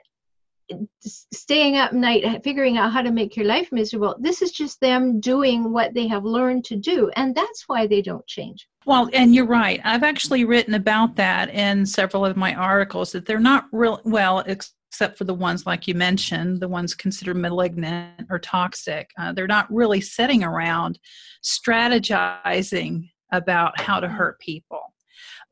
staying 1.00 1.76
up 1.76 1.92
night 1.92 2.42
figuring 2.44 2.78
out 2.78 2.92
how 2.92 3.02
to 3.02 3.10
make 3.10 3.36
your 3.36 3.44
life 3.44 3.70
miserable 3.72 4.16
this 4.20 4.40
is 4.40 4.52
just 4.52 4.80
them 4.80 5.20
doing 5.20 5.70
what 5.72 5.92
they 5.92 6.06
have 6.06 6.24
learned 6.24 6.64
to 6.64 6.76
do 6.76 7.10
and 7.16 7.34
that's 7.34 7.64
why 7.66 7.86
they 7.86 8.00
don't 8.00 8.26
change 8.26 8.66
well 8.84 9.08
and 9.12 9.34
you're 9.34 9.46
right. 9.46 9.80
I've 9.84 10.02
actually 10.02 10.44
written 10.44 10.74
about 10.74 11.16
that 11.16 11.50
in 11.50 11.86
several 11.86 12.24
of 12.24 12.36
my 12.36 12.54
articles 12.54 13.12
that 13.12 13.26
they're 13.26 13.38
not 13.38 13.66
real 13.72 14.00
well 14.04 14.40
except 14.40 15.16
for 15.16 15.24
the 15.24 15.34
ones 15.34 15.66
like 15.66 15.88
you 15.88 15.94
mentioned 15.94 16.60
the 16.60 16.68
ones 16.68 16.94
considered 16.94 17.36
malignant 17.36 18.26
or 18.30 18.38
toxic. 18.38 19.10
Uh, 19.18 19.32
they're 19.32 19.46
not 19.46 19.72
really 19.72 20.00
sitting 20.00 20.44
around 20.44 20.98
strategizing 21.42 23.08
about 23.32 23.80
how 23.80 23.98
to 23.98 24.08
hurt 24.08 24.38
people. 24.38 24.92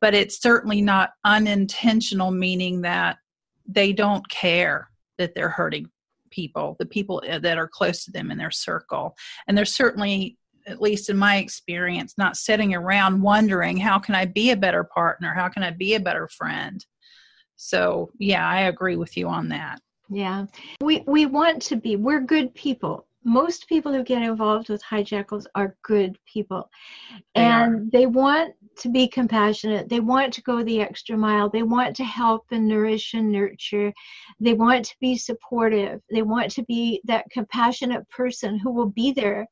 But 0.00 0.14
it's 0.14 0.40
certainly 0.40 0.80
not 0.80 1.10
unintentional 1.25 2.30
meaning 2.30 2.82
that 2.82 3.18
they 3.66 3.92
don't 3.92 4.28
care 4.28 4.90
that 5.18 5.34
they're 5.34 5.50
hurting 5.50 5.90
people, 6.30 6.76
the 6.78 6.87
people 6.87 7.22
uh, 7.28 7.38
that 7.40 7.58
are 7.58 7.68
close 7.68 8.04
to 8.04 8.12
them 8.12 8.30
in 8.30 8.38
their 8.38 8.50
circle. 8.50 9.16
And 9.46 9.56
they're 9.56 9.64
certainly, 9.64 10.38
at 10.67 10.81
least 10.81 11.11
in 11.11 11.17
my 11.17 11.37
experience, 11.37 12.14
not 12.17 12.37
sitting 12.37 12.75
around 12.75 13.23
wondering, 13.23 13.76
how 13.76 13.99
can 13.99 14.14
I 14.14 14.25
be 14.25 14.50
a 14.50 14.57
better 14.57 14.85
partner? 14.85 15.33
How 15.35 15.49
can 15.49 15.62
I 15.62 15.71
be 15.71 15.95
a 15.95 16.00
better 16.00 16.29
friend? 16.29 16.85
So, 17.57 18.11
yeah, 18.19 18.49
I 18.49 18.62
agree 18.62 18.97
with 18.97 19.17
you 19.17 19.29
on 19.29 19.49
that. 19.50 19.81
Yeah. 20.09 20.47
We 20.81 21.05
we 21.07 21.26
want 21.26 21.62
to 21.62 21.76
be 21.76 21.97
we're 21.97 22.21
good 22.21 22.52
people 22.55 23.07
most 23.25 23.69
people 23.69 23.93
who 23.93 24.02
get 24.02 24.23
involved 24.23 24.69
with 24.69 24.83
hijackals 24.83 25.45
are 25.55 25.76
good 25.83 26.19
people 26.25 26.71
they 27.35 27.43
and 27.43 27.75
are. 27.75 27.90
they 27.93 28.07
want 28.07 28.55
to 28.80 28.88
be 28.88 29.06
compassionate. 29.06 29.88
They 29.88 30.00
want 30.00 30.32
to 30.34 30.42
go 30.42 30.62
the 30.62 30.80
extra 30.80 31.16
mile. 31.16 31.49
They 31.49 31.62
want 31.62 31.94
to 31.96 32.04
help 32.04 32.46
and 32.50 32.66
nourish 32.66 33.14
and 33.14 33.30
nurture. 33.30 33.92
They 34.40 34.54
want 34.54 34.84
to 34.87 34.96
be 35.00 35.16
supportive. 35.16 36.00
They 36.10 36.22
want 36.22 36.50
to 36.52 36.62
be 36.64 37.00
that 37.04 37.30
compassionate 37.30 38.08
person 38.08 38.58
who 38.58 38.72
will 38.72 38.90
be 38.90 39.12
there 39.12 39.46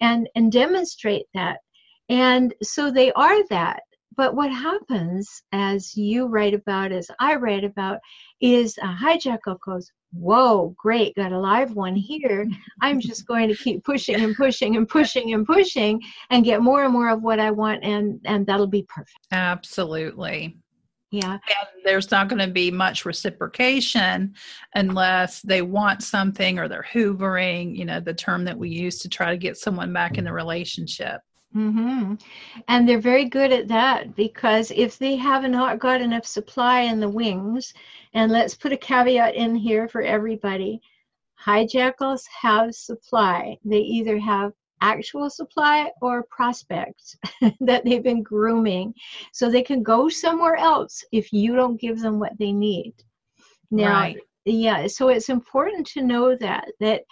and 0.00 0.28
and 0.34 0.52
demonstrate 0.52 1.26
that. 1.34 1.60
And 2.08 2.54
so 2.62 2.90
they 2.90 3.12
are 3.12 3.46
that. 3.48 3.82
But 4.16 4.34
what 4.34 4.52
happens 4.52 5.42
as 5.52 5.96
you 5.96 6.26
write 6.26 6.54
about 6.54 6.92
as 6.92 7.10
i 7.18 7.34
write 7.34 7.64
about 7.64 7.98
is 8.40 8.76
a 8.78 8.86
hijackal 8.86 9.58
goes 9.64 9.90
whoa, 10.12 10.74
great, 10.76 11.14
got 11.16 11.32
a 11.32 11.38
live 11.38 11.74
one 11.74 11.96
here. 11.96 12.46
I'm 12.80 13.00
just 13.00 13.26
going 13.26 13.48
to 13.48 13.54
keep 13.54 13.84
pushing 13.84 14.20
and 14.20 14.36
pushing 14.36 14.76
and 14.76 14.88
pushing 14.88 15.32
and 15.32 15.46
pushing 15.46 16.00
and 16.30 16.44
get 16.44 16.62
more 16.62 16.84
and 16.84 16.92
more 16.92 17.08
of 17.08 17.22
what 17.22 17.40
I 17.40 17.50
want, 17.50 17.82
and 17.84 18.20
and 18.24 18.46
that'll 18.46 18.66
be 18.66 18.84
perfect. 18.88 19.18
Absolutely. 19.32 20.56
Yeah. 21.12 21.32
And 21.32 21.68
there's 21.84 22.10
not 22.10 22.28
going 22.28 22.40
to 22.40 22.50
be 22.50 22.70
much 22.70 23.04
reciprocation 23.04 24.34
unless 24.74 25.42
they 25.42 25.60
want 25.60 26.02
something 26.02 26.58
or 26.58 26.68
they're 26.68 26.86
hoovering, 26.90 27.76
you 27.76 27.84
know, 27.84 28.00
the 28.00 28.14
term 28.14 28.46
that 28.46 28.56
we 28.56 28.70
use 28.70 28.98
to 29.00 29.10
try 29.10 29.30
to 29.30 29.36
get 29.36 29.58
someone 29.58 29.92
back 29.92 30.16
in 30.16 30.24
the 30.24 30.32
relationship. 30.32 31.20
Mm-hmm. 31.54 32.14
And 32.68 32.88
they're 32.88 33.00
very 33.00 33.26
good 33.26 33.52
at 33.52 33.68
that 33.68 34.16
because 34.16 34.70
if 34.70 34.98
they 34.98 35.16
have 35.16 35.48
not 35.50 35.78
got 35.78 36.00
enough 36.00 36.26
supply 36.26 36.80
in 36.80 36.98
the 36.98 37.08
wings, 37.08 37.74
and 38.14 38.32
let's 38.32 38.54
put 38.54 38.72
a 38.72 38.76
caveat 38.76 39.34
in 39.34 39.54
here 39.54 39.88
for 39.88 40.02
everybody 40.02 40.80
hijackals 41.44 42.22
have 42.40 42.74
supply. 42.74 43.58
They 43.64 43.80
either 43.80 44.18
have 44.18 44.52
actual 44.80 45.28
supply 45.30 45.90
or 46.00 46.24
prospects 46.24 47.16
that 47.60 47.84
they've 47.84 48.02
been 48.02 48.22
grooming. 48.22 48.94
So 49.32 49.50
they 49.50 49.62
can 49.62 49.82
go 49.82 50.08
somewhere 50.08 50.56
else 50.56 51.04
if 51.12 51.32
you 51.32 51.54
don't 51.54 51.80
give 51.80 52.00
them 52.00 52.18
what 52.18 52.38
they 52.38 52.52
need. 52.52 52.94
Now, 53.70 54.00
right 54.00 54.16
yeah 54.44 54.86
so 54.86 55.08
it's 55.08 55.28
important 55.28 55.86
to 55.86 56.02
know 56.02 56.36
that 56.36 56.66
that 56.80 57.02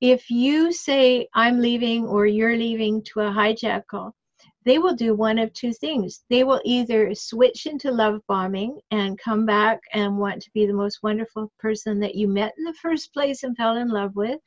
if 0.00 0.30
you 0.30 0.72
say 0.72 1.26
i'm 1.34 1.60
leaving 1.60 2.06
or 2.06 2.26
you're 2.26 2.56
leaving 2.56 3.02
to 3.02 3.20
a 3.20 3.30
hijackal 3.30 4.12
they 4.64 4.78
will 4.78 4.94
do 4.94 5.14
one 5.14 5.38
of 5.38 5.52
two 5.52 5.72
things. 5.72 6.24
They 6.30 6.42
will 6.42 6.60
either 6.64 7.14
switch 7.14 7.66
into 7.66 7.90
love 7.90 8.20
bombing 8.28 8.78
and 8.90 9.18
come 9.18 9.44
back 9.44 9.80
and 9.92 10.16
want 10.16 10.42
to 10.42 10.50
be 10.54 10.66
the 10.66 10.72
most 10.72 11.00
wonderful 11.02 11.52
person 11.58 12.00
that 12.00 12.14
you 12.14 12.28
met 12.28 12.54
in 12.56 12.64
the 12.64 12.74
first 12.74 13.12
place 13.12 13.42
and 13.42 13.56
fell 13.56 13.76
in 13.76 13.88
love 13.88 14.16
with 14.16 14.40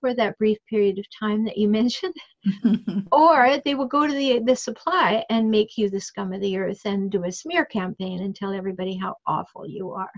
for 0.00 0.12
that 0.14 0.36
brief 0.36 0.58
period 0.68 0.98
of 0.98 1.06
time 1.18 1.44
that 1.44 1.56
you 1.56 1.68
mentioned 1.80 2.14
or 3.12 3.58
they 3.64 3.74
will 3.74 3.86
go 3.86 4.06
to 4.06 4.12
the 4.12 4.40
the 4.44 4.54
supply 4.54 5.24
and 5.30 5.50
make 5.50 5.78
you 5.78 5.88
the 5.88 6.00
scum 6.00 6.32
of 6.32 6.40
the 6.42 6.56
earth 6.58 6.80
and 6.84 7.10
do 7.10 7.24
a 7.24 7.32
smear 7.32 7.64
campaign 7.64 8.22
and 8.22 8.36
tell 8.36 8.52
everybody 8.52 8.96
how 8.96 9.14
awful 9.26 9.66
you 9.66 9.90
are 9.90 10.10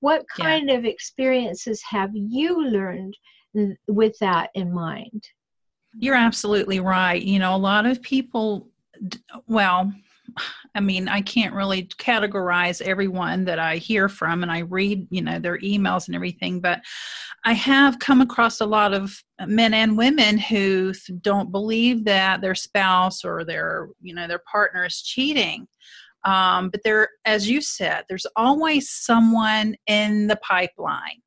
what 0.00 0.24
kind 0.28 0.68
yeah. 0.68 0.76
of 0.76 0.84
experiences 0.84 1.82
have 1.88 2.10
you 2.14 2.62
learned 2.62 3.16
with 3.88 4.16
that 4.20 4.50
in 4.54 4.72
mind? 4.72 5.24
You're 5.98 6.14
absolutely 6.14 6.80
right. 6.80 7.20
You 7.20 7.38
know, 7.38 7.54
a 7.54 7.58
lot 7.58 7.86
of 7.86 8.02
people, 8.02 8.68
well, 9.46 9.92
I 10.74 10.80
mean, 10.80 11.08
I 11.08 11.22
can't 11.22 11.54
really 11.54 11.84
categorize 11.84 12.82
everyone 12.82 13.44
that 13.46 13.58
I 13.58 13.76
hear 13.76 14.08
from 14.08 14.42
and 14.42 14.52
I 14.52 14.60
read, 14.60 15.08
you 15.10 15.22
know, 15.22 15.38
their 15.38 15.58
emails 15.58 16.06
and 16.06 16.14
everything, 16.14 16.60
but 16.60 16.82
I 17.44 17.54
have 17.54 17.98
come 17.98 18.20
across 18.20 18.60
a 18.60 18.66
lot 18.66 18.92
of 18.92 19.22
men 19.46 19.74
and 19.74 19.96
women 19.96 20.38
who 20.38 20.92
don't 21.20 21.50
believe 21.50 22.04
that 22.04 22.40
their 22.40 22.54
spouse 22.54 23.24
or 23.24 23.44
their, 23.44 23.88
you 24.00 24.14
know, 24.14 24.28
their 24.28 24.42
partner 24.50 24.84
is 24.84 25.02
cheating. 25.02 25.66
Um, 26.28 26.68
but 26.68 26.82
there, 26.84 27.08
as 27.24 27.48
you 27.48 27.62
said, 27.62 28.04
there's 28.08 28.26
always 28.36 28.90
someone 28.90 29.76
in 29.86 30.26
the 30.26 30.36
pipeline. 30.36 31.22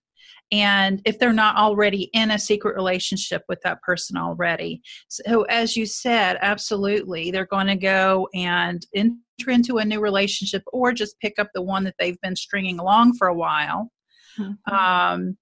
And 0.51 1.01
if 1.05 1.17
they're 1.17 1.34
not 1.34 1.55
already 1.55 2.12
in 2.13 2.29
a 2.29 2.38
secret 2.38 2.75
relationship 2.75 3.41
with 3.50 3.60
that 3.63 3.81
person 3.81 4.15
already. 4.17 4.81
So, 5.08 5.43
as 5.43 5.75
you 5.75 5.86
said, 5.88 6.38
absolutely, 6.41 7.31
they're 7.31 7.46
going 7.46 7.67
to 7.67 7.75
go 7.77 8.27
and 8.36 8.86
enter 8.93 9.15
into 9.48 9.77
a 9.77 9.86
new 9.86 10.01
relationship 10.01 10.62
or 10.72 10.91
just 10.91 11.20
pick 11.20 11.39
up 11.39 11.50
the 11.55 11.63
one 11.63 11.84
that 11.86 11.96
they've 11.98 12.20
been 12.22 12.36
stringing 12.36 12.79
along 12.79 13.15
for 13.17 13.27
a 13.27 13.34
while. 13.34 13.91
Mm-hmm. 14.38 14.74
Um, 14.74 15.38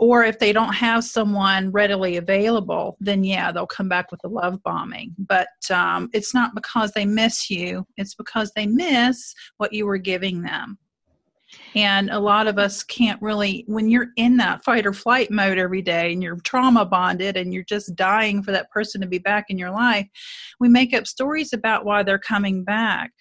or 0.00 0.24
if 0.24 0.38
they 0.38 0.52
don't 0.52 0.72
have 0.72 1.04
someone 1.04 1.70
readily 1.70 2.16
available 2.16 2.96
then 3.00 3.22
yeah 3.22 3.52
they'll 3.52 3.66
come 3.66 3.88
back 3.88 4.10
with 4.10 4.20
the 4.22 4.28
love 4.28 4.60
bombing. 4.64 5.14
But 5.18 5.48
um, 5.70 6.10
it's 6.12 6.34
not 6.34 6.54
because 6.54 6.92
they 6.92 7.04
miss 7.04 7.50
you 7.50 7.86
it's 7.96 8.14
because 8.14 8.50
they 8.56 8.66
miss 8.66 9.34
what 9.58 9.72
you 9.72 9.86
were 9.86 9.98
giving 9.98 10.42
them 10.42 10.78
and 11.74 12.10
a 12.10 12.18
lot 12.18 12.46
of 12.46 12.58
us 12.58 12.82
can't 12.82 13.20
really 13.22 13.64
when 13.66 13.88
you're 13.88 14.08
in 14.16 14.36
that 14.36 14.64
fight 14.64 14.86
or 14.86 14.92
flight 14.92 15.30
mode 15.30 15.58
every 15.58 15.82
day 15.82 16.12
and 16.12 16.22
you're 16.22 16.36
trauma 16.40 16.84
bonded 16.84 17.36
and 17.36 17.54
you're 17.54 17.64
just 17.64 17.94
dying 17.94 18.42
for 18.42 18.52
that 18.52 18.70
person 18.70 19.00
to 19.00 19.06
be 19.06 19.18
back 19.18 19.46
in 19.48 19.58
your 19.58 19.70
life 19.70 20.06
we 20.60 20.68
make 20.68 20.94
up 20.94 21.06
stories 21.06 21.52
about 21.52 21.84
why 21.84 22.02
they're 22.02 22.18
coming 22.18 22.64
back. 22.64 23.12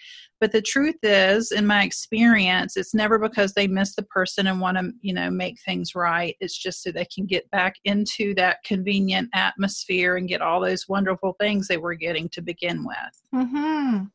But 0.42 0.54
the 0.54 0.62
truth 0.62 0.96
is 1.04 1.52
in 1.52 1.68
my 1.68 1.84
experience 1.84 2.78
it's 2.78 2.94
never 2.94 3.20
because 3.20 3.54
they 3.54 3.68
miss 3.68 3.96
the 3.96 4.04
person 4.04 4.48
and 4.48 4.62
want 4.62 4.78
to 4.78 4.92
you 5.02 5.14
know 5.14 5.30
make 5.30 5.60
things 5.66 5.96
right. 5.96 6.36
It's 6.40 6.58
just 6.58 6.82
so 6.82 6.92
they 6.92 7.06
can 7.06 7.26
get 7.26 7.50
back 7.52 7.76
into 7.84 8.34
that 8.36 8.64
convenient 8.64 9.30
atmosphere 9.34 10.16
and 10.16 10.30
get 10.30 10.42
all 10.42 10.62
those 10.62 10.88
wonderful 10.88 11.36
things 11.42 11.68
they 11.68 11.78
were 11.78 11.96
getting 11.96 12.30
to 12.30 12.42
begin 12.42 12.86
with. 12.86 12.98
Mm-hmm. 13.36 14.06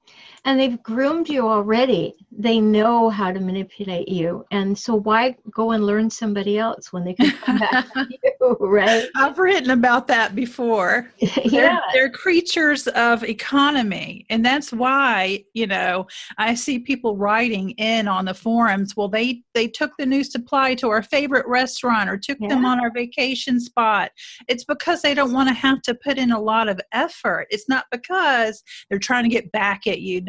and 0.44 0.60
they've 0.60 0.82
groomed 0.82 1.28
you 1.28 1.46
already. 1.46 2.14
They 2.32 2.58
know 2.58 3.10
how 3.10 3.30
to 3.30 3.38
manipulate 3.38 4.08
you 4.08 4.23
and 4.50 4.76
so 4.76 4.94
why 4.94 5.34
go 5.50 5.72
and 5.72 5.84
learn 5.84 6.10
somebody 6.10 6.58
else 6.58 6.92
when 6.92 7.04
they 7.04 7.14
can 7.14 7.30
come 7.30 7.58
back 7.58 7.92
to 7.92 8.06
you 8.22 8.56
right 8.60 9.08
i've 9.16 9.38
written 9.38 9.70
about 9.70 10.06
that 10.06 10.34
before 10.34 11.10
yeah 11.18 11.40
they're, 11.44 11.80
they're 11.92 12.10
creatures 12.10 12.86
of 12.88 13.24
economy 13.24 14.26
and 14.30 14.44
that's 14.44 14.72
why 14.72 15.42
you 15.54 15.66
know 15.66 16.06
I 16.38 16.54
see 16.54 16.78
people 16.78 17.16
writing 17.16 17.70
in 17.72 18.08
on 18.08 18.24
the 18.24 18.34
forums. 18.34 18.96
Well, 18.96 19.08
they 19.08 19.42
they 19.54 19.68
took 19.68 19.92
the 19.98 20.06
new 20.06 20.24
supply 20.24 20.74
to 20.76 20.88
our 20.88 21.02
favorite 21.02 21.46
restaurant 21.46 22.10
or 22.10 22.16
took 22.16 22.38
yeah. 22.40 22.48
them 22.48 22.64
on 22.64 22.80
our 22.80 22.90
vacation 22.90 23.60
spot. 23.60 24.10
It's 24.48 24.64
because 24.64 25.02
they 25.02 25.14
don't 25.14 25.32
want 25.32 25.48
to 25.48 25.54
have 25.54 25.82
to 25.82 25.94
put 25.94 26.18
in 26.18 26.32
a 26.32 26.40
lot 26.40 26.68
of 26.68 26.80
effort. 26.92 27.46
It's 27.50 27.68
not 27.68 27.86
because 27.90 28.62
they're 28.88 28.98
trying 28.98 29.24
to 29.24 29.30
get 29.30 29.52
back 29.52 29.86
at 29.86 30.00
you 30.00 30.20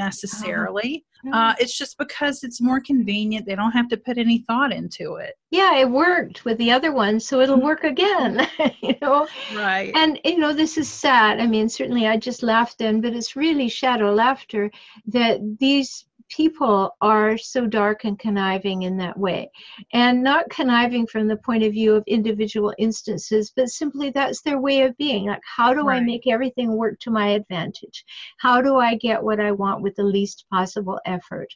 uh-huh. 1.15 1.15
Uh, 1.34 1.56
it's 1.60 1.78
just 1.78 1.98
because 1.98 2.44
it's 2.44 2.62
more 2.62 2.80
convenient. 2.80 3.46
They 3.46 3.56
don't 3.56 3.72
have 3.72 3.90
to 3.90 3.98
put 3.98 4.18
any 4.18 4.40
thought 4.40 4.72
into 4.72 5.16
it. 5.16 5.38
Yeah, 5.52 5.78
it 5.78 5.90
worked 5.90 6.46
with 6.46 6.58
the 6.58 6.72
other 6.72 6.92
one, 6.92 7.20
so 7.20 7.42
it'll 7.42 7.62
work 7.62 7.84
again. 7.84 8.48
you 8.82 8.96
know, 9.02 9.28
right? 9.54 9.92
And 9.96 10.20
you 10.24 10.38
know, 10.38 10.54
this 10.54 10.78
is 10.78 10.90
sad. 10.90 11.40
I 11.40 11.48
mean, 11.48 11.70
certainly 11.70 12.08
I 12.08 12.18
just 12.18 12.44
laughed 12.44 12.80
then, 12.80 13.02
but 13.02 13.14
it's 13.14 13.36
really 13.36 13.70
shadow 13.70 14.14
laughter 14.14 14.72
that 15.08 15.40
these 15.60 16.06
people 16.30 16.96
are 17.02 17.38
so 17.38 17.66
dark 17.66 18.04
and 18.04 18.18
conniving 18.20 18.84
in 18.84 18.98
that 18.98 19.18
way. 19.18 19.50
And 19.94 20.24
not 20.24 20.50
conniving 20.50 21.08
from 21.08 21.28
the 21.28 21.38
point 21.38 21.64
of 21.64 21.74
view 21.74 21.96
of 21.96 22.04
individual 22.08 22.74
instances, 22.78 23.52
but 23.56 23.70
simply 23.70 24.10
that's 24.10 24.42
their 24.42 24.60
way 24.60 24.82
of 24.82 24.98
being. 24.98 25.28
Like, 25.28 25.42
how 25.56 25.74
do 25.74 25.86
right. 25.86 25.98
I 25.98 26.06
make 26.06 26.28
everything 26.28 26.76
work 26.76 27.00
to 27.02 27.12
my 27.12 27.30
advantage? 27.30 28.04
How 28.40 28.62
do 28.62 28.78
I 28.78 28.96
get 28.96 29.24
what 29.24 29.40
I 29.40 29.52
want 29.52 29.82
with 29.82 29.96
the 29.96 30.04
least 30.04 30.46
possible 30.52 31.00
effort? 31.06 31.50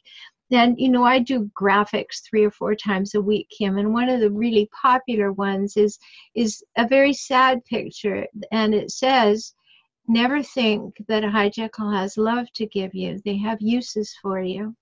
Then, 0.50 0.74
you 0.78 0.88
know, 0.88 1.04
I 1.04 1.20
do 1.20 1.48
graphics 1.58 2.22
three 2.28 2.44
or 2.44 2.50
four 2.50 2.74
times 2.74 3.14
a 3.14 3.20
week, 3.20 3.48
Kim, 3.56 3.78
and 3.78 3.92
one 3.92 4.08
of 4.08 4.18
the 4.18 4.32
really 4.32 4.68
popular 4.82 5.32
ones 5.32 5.76
is 5.76 5.96
is 6.34 6.62
a 6.76 6.88
very 6.88 7.12
sad 7.12 7.64
picture, 7.66 8.26
and 8.50 8.74
it 8.74 8.90
says, 8.90 9.54
Never 10.10 10.42
think 10.42 10.96
that 11.06 11.22
a 11.22 11.28
hijackal 11.28 11.96
has 11.96 12.18
love 12.18 12.52
to 12.54 12.66
give 12.66 12.96
you. 12.96 13.20
They 13.24 13.36
have 13.36 13.60
uses 13.60 14.12
for 14.20 14.40
you. 14.40 14.74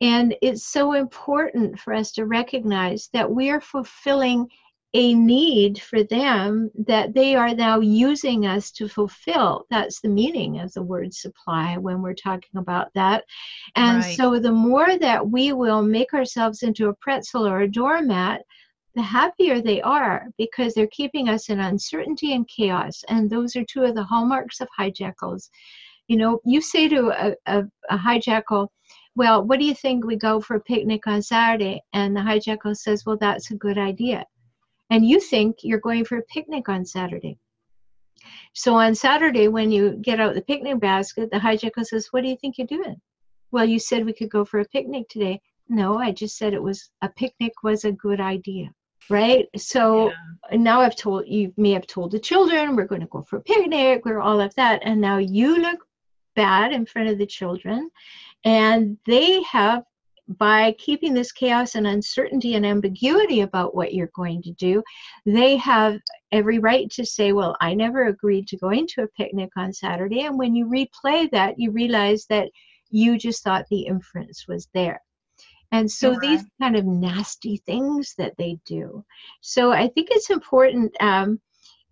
And 0.00 0.34
it's 0.40 0.64
so 0.64 0.94
important 0.94 1.78
for 1.78 1.92
us 1.92 2.12
to 2.12 2.24
recognize 2.24 3.10
that 3.12 3.30
we 3.30 3.50
are 3.50 3.60
fulfilling 3.60 4.48
a 4.94 5.12
need 5.12 5.82
for 5.82 6.02
them 6.02 6.70
that 6.86 7.12
they 7.12 7.34
are 7.34 7.54
now 7.54 7.80
using 7.80 8.46
us 8.46 8.70
to 8.70 8.88
fulfill. 8.88 9.66
That's 9.68 10.00
the 10.00 10.08
meaning 10.08 10.60
of 10.60 10.72
the 10.72 10.82
word 10.82 11.12
supply 11.12 11.76
when 11.76 12.00
we're 12.00 12.14
talking 12.14 12.56
about 12.56 12.88
that. 12.94 13.24
And 13.76 13.98
right. 13.98 14.16
so 14.16 14.38
the 14.38 14.52
more 14.52 14.96
that 14.98 15.28
we 15.28 15.52
will 15.52 15.82
make 15.82 16.14
ourselves 16.14 16.62
into 16.62 16.88
a 16.88 16.94
pretzel 16.94 17.46
or 17.46 17.60
a 17.60 17.70
doormat, 17.70 18.40
the 18.94 19.02
happier 19.02 19.60
they 19.60 19.80
are 19.80 20.26
because 20.36 20.74
they're 20.74 20.86
keeping 20.88 21.28
us 21.28 21.48
in 21.48 21.60
uncertainty 21.60 22.34
and 22.34 22.46
chaos. 22.48 23.02
And 23.08 23.30
those 23.30 23.56
are 23.56 23.64
two 23.64 23.84
of 23.84 23.94
the 23.94 24.04
hallmarks 24.04 24.60
of 24.60 24.68
hijackals. 24.78 25.48
You 26.08 26.18
know, 26.18 26.40
you 26.44 26.60
say 26.60 26.88
to 26.88 27.08
a, 27.08 27.34
a, 27.46 27.64
a 27.88 27.96
hijackal, 27.96 28.68
well, 29.14 29.44
what 29.44 29.58
do 29.58 29.64
you 29.64 29.74
think 29.74 30.04
we 30.04 30.16
go 30.16 30.40
for 30.40 30.56
a 30.56 30.60
picnic 30.60 31.06
on 31.06 31.22
Saturday? 31.22 31.82
And 31.94 32.14
the 32.14 32.20
hijackal 32.20 32.76
says, 32.76 33.04
well, 33.06 33.16
that's 33.16 33.50
a 33.50 33.56
good 33.56 33.78
idea. 33.78 34.26
And 34.90 35.06
you 35.06 35.20
think 35.20 35.58
you're 35.62 35.80
going 35.80 36.04
for 36.04 36.18
a 36.18 36.24
picnic 36.24 36.68
on 36.68 36.84
Saturday. 36.84 37.38
So 38.52 38.74
on 38.74 38.94
Saturday, 38.94 39.48
when 39.48 39.70
you 39.70 39.92
get 40.02 40.20
out 40.20 40.34
the 40.34 40.42
picnic 40.42 40.80
basket, 40.80 41.30
the 41.30 41.38
hijackal 41.38 41.86
says, 41.86 42.08
what 42.10 42.22
do 42.22 42.28
you 42.28 42.36
think 42.36 42.58
you're 42.58 42.66
doing? 42.66 43.00
Well, 43.52 43.64
you 43.64 43.78
said 43.78 44.04
we 44.04 44.12
could 44.12 44.30
go 44.30 44.44
for 44.44 44.60
a 44.60 44.66
picnic 44.66 45.08
today. 45.08 45.40
No, 45.68 45.96
I 45.96 46.12
just 46.12 46.36
said 46.36 46.52
it 46.52 46.62
was 46.62 46.90
a 47.00 47.08
picnic 47.08 47.52
was 47.62 47.84
a 47.84 47.92
good 47.92 48.20
idea 48.20 48.70
right 49.10 49.46
so 49.56 50.10
yeah. 50.50 50.56
now 50.58 50.80
i've 50.80 50.96
told 50.96 51.26
you 51.26 51.52
may 51.56 51.70
have 51.70 51.86
told 51.86 52.10
the 52.10 52.18
children 52.18 52.76
we're 52.76 52.86
going 52.86 53.00
to 53.00 53.06
go 53.08 53.22
for 53.22 53.36
a 53.36 53.42
picnic 53.42 54.04
we're 54.04 54.20
all 54.20 54.40
of 54.40 54.54
that 54.54 54.80
and 54.84 55.00
now 55.00 55.18
you 55.18 55.60
look 55.60 55.86
bad 56.34 56.72
in 56.72 56.86
front 56.86 57.08
of 57.08 57.18
the 57.18 57.26
children 57.26 57.90
and 58.44 58.96
they 59.06 59.42
have 59.42 59.84
by 60.28 60.72
keeping 60.78 61.14
this 61.14 61.32
chaos 61.32 61.74
and 61.74 61.86
uncertainty 61.86 62.54
and 62.54 62.64
ambiguity 62.64 63.40
about 63.40 63.74
what 63.74 63.94
you're 63.94 64.10
going 64.14 64.42
to 64.42 64.52
do, 64.52 64.82
they 65.26 65.56
have 65.56 65.98
every 66.30 66.58
right 66.58 66.90
to 66.90 67.04
say, 67.04 67.32
Well, 67.32 67.56
I 67.60 67.74
never 67.74 68.06
agreed 68.06 68.48
to 68.48 68.56
going 68.56 68.86
to 68.88 69.02
a 69.02 69.08
picnic 69.08 69.50
on 69.56 69.72
Saturday. 69.72 70.22
And 70.22 70.38
when 70.38 70.54
you 70.54 70.66
replay 70.66 71.30
that, 71.30 71.58
you 71.58 71.70
realize 71.70 72.26
that 72.26 72.50
you 72.90 73.18
just 73.18 73.42
thought 73.42 73.66
the 73.70 73.82
inference 73.82 74.46
was 74.46 74.68
there. 74.74 75.00
And 75.72 75.90
so 75.90 76.16
these 76.20 76.44
kind 76.60 76.76
of 76.76 76.84
nasty 76.84 77.56
things 77.56 78.14
that 78.18 78.36
they 78.36 78.58
do. 78.66 79.04
So 79.40 79.72
I 79.72 79.88
think 79.88 80.08
it's 80.10 80.28
important. 80.28 80.94
Um, 81.00 81.40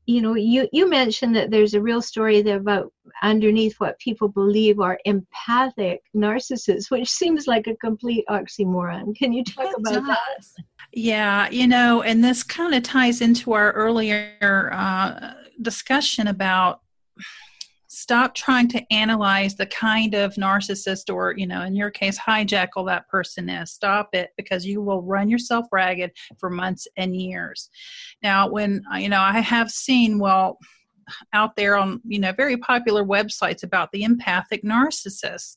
you 0.07 0.21
know, 0.21 0.35
you 0.35 0.69
you 0.73 0.88
mentioned 0.88 1.35
that 1.37 1.51
there's 1.51 1.75
a 1.75 1.81
real 1.81 2.03
story 2.03 2.43
there 2.43 2.59
about 2.59 2.93
underneath 3.23 3.77
what 3.79 3.99
people 3.99 4.29
believe 4.29 4.81
are 4.81 4.99
empathic 5.05 6.03
narcissists, 6.14 6.90
which 6.90 7.09
seems 7.09 7.47
like 7.47 7.66
a 7.69 7.77
complete 7.77 8.25
oxymoron. 8.29 9.16
Can 9.16 9.33
you 9.33 9.45
talk 9.45 9.66
it 9.66 9.75
about 9.79 9.95
does. 9.95 10.07
that? 10.07 10.64
Yeah, 10.93 11.49
you 11.51 11.66
know, 11.66 12.03
and 12.03 12.23
this 12.23 12.43
kind 12.43 12.75
of 12.75 12.83
ties 12.83 13.21
into 13.21 13.53
our 13.53 13.73
earlier 13.73 14.71
uh, 14.73 15.35
discussion 15.62 16.27
about 16.27 16.81
stop 18.00 18.34
trying 18.34 18.66
to 18.66 18.82
analyze 18.90 19.54
the 19.56 19.66
kind 19.66 20.14
of 20.14 20.34
narcissist 20.34 21.12
or 21.12 21.34
you 21.36 21.46
know 21.46 21.62
in 21.62 21.74
your 21.74 21.90
case 21.90 22.18
hijackal 22.18 22.86
that 22.86 23.08
person 23.08 23.48
is. 23.48 23.70
Stop 23.70 24.08
it 24.14 24.30
because 24.36 24.64
you 24.64 24.80
will 24.80 25.02
run 25.02 25.28
yourself 25.28 25.66
ragged 25.70 26.10
for 26.38 26.48
months 26.48 26.88
and 26.96 27.14
years. 27.14 27.68
Now 28.22 28.48
when 28.48 28.82
you 28.96 29.08
know 29.08 29.20
i 29.20 29.40
have 29.40 29.70
seen 29.70 30.18
well 30.18 30.58
out 31.32 31.56
there 31.56 31.76
on 31.76 32.00
you 32.06 32.18
know 32.18 32.32
very 32.32 32.56
popular 32.56 33.04
websites 33.04 33.62
about 33.62 33.90
the 33.92 34.04
empathic 34.04 34.62
narcissist. 34.62 35.56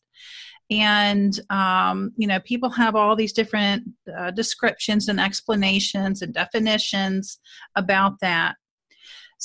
And 0.70 1.40
um, 1.50 2.12
you 2.18 2.28
know 2.28 2.40
people 2.42 2.72
have 2.72 2.96
all 2.96 3.16
these 3.16 3.34
different 3.34 3.84
uh, 4.18 4.32
descriptions 4.32 5.08
and 5.08 5.20
explanations 5.20 6.22
and 6.22 6.34
definitions 6.34 7.40
about 7.76 8.20
that 8.22 8.56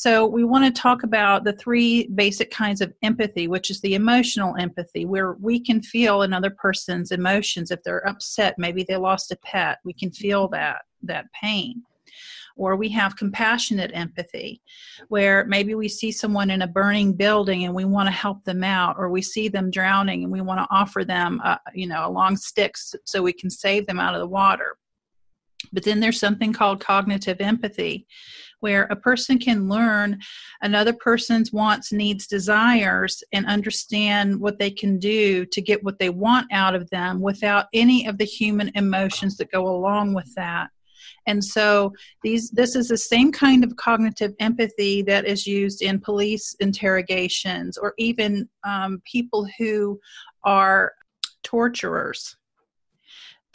so, 0.00 0.28
we 0.28 0.44
want 0.44 0.64
to 0.64 0.80
talk 0.80 1.02
about 1.02 1.42
the 1.42 1.54
three 1.54 2.06
basic 2.14 2.52
kinds 2.52 2.80
of 2.80 2.94
empathy, 3.02 3.48
which 3.48 3.68
is 3.68 3.80
the 3.80 3.96
emotional 3.96 4.54
empathy, 4.54 5.06
where 5.06 5.32
we 5.40 5.58
can 5.58 5.82
feel 5.82 6.22
another 6.22 6.50
person's 6.50 7.10
emotions. 7.10 7.72
If 7.72 7.82
they're 7.82 8.08
upset, 8.08 8.54
maybe 8.58 8.84
they 8.84 8.94
lost 8.94 9.32
a 9.32 9.36
pet, 9.38 9.78
we 9.82 9.92
can 9.92 10.12
feel 10.12 10.46
that, 10.50 10.82
that 11.02 11.26
pain. 11.32 11.82
Or 12.54 12.76
we 12.76 12.88
have 12.90 13.16
compassionate 13.16 13.90
empathy, 13.92 14.62
where 15.08 15.44
maybe 15.46 15.74
we 15.74 15.88
see 15.88 16.12
someone 16.12 16.50
in 16.50 16.62
a 16.62 16.68
burning 16.68 17.14
building 17.14 17.64
and 17.64 17.74
we 17.74 17.84
want 17.84 18.06
to 18.06 18.12
help 18.12 18.44
them 18.44 18.62
out, 18.62 18.94
or 19.00 19.10
we 19.10 19.20
see 19.20 19.48
them 19.48 19.68
drowning 19.68 20.22
and 20.22 20.32
we 20.32 20.42
want 20.42 20.60
to 20.60 20.68
offer 20.70 21.04
them, 21.04 21.40
a, 21.40 21.58
you 21.74 21.88
know, 21.88 22.06
a 22.06 22.08
long 22.08 22.36
stick 22.36 22.76
so 22.76 23.20
we 23.20 23.32
can 23.32 23.50
save 23.50 23.84
them 23.88 23.98
out 23.98 24.14
of 24.14 24.20
the 24.20 24.28
water. 24.28 24.76
But 25.72 25.84
then 25.84 26.00
there's 26.00 26.20
something 26.20 26.52
called 26.52 26.80
cognitive 26.80 27.40
empathy, 27.40 28.06
where 28.60 28.84
a 28.84 28.96
person 28.96 29.38
can 29.38 29.68
learn 29.68 30.18
another 30.62 30.92
person's 30.92 31.52
wants, 31.52 31.92
needs, 31.92 32.26
desires, 32.26 33.22
and 33.32 33.46
understand 33.46 34.40
what 34.40 34.58
they 34.58 34.70
can 34.70 34.98
do 34.98 35.46
to 35.46 35.60
get 35.60 35.84
what 35.84 35.98
they 35.98 36.10
want 36.10 36.46
out 36.52 36.74
of 36.74 36.90
them 36.90 37.20
without 37.20 37.66
any 37.72 38.06
of 38.06 38.18
the 38.18 38.24
human 38.24 38.70
emotions 38.74 39.36
that 39.36 39.52
go 39.52 39.68
along 39.68 40.14
with 40.14 40.32
that. 40.34 40.70
And 41.26 41.44
so 41.44 41.92
these 42.22 42.50
this 42.50 42.74
is 42.74 42.88
the 42.88 42.96
same 42.96 43.30
kind 43.32 43.62
of 43.62 43.76
cognitive 43.76 44.34
empathy 44.40 45.02
that 45.02 45.26
is 45.26 45.46
used 45.46 45.82
in 45.82 46.00
police 46.00 46.56
interrogations 46.58 47.76
or 47.76 47.94
even 47.98 48.48
um, 48.64 49.02
people 49.04 49.46
who 49.58 50.00
are 50.44 50.92
torturers 51.42 52.37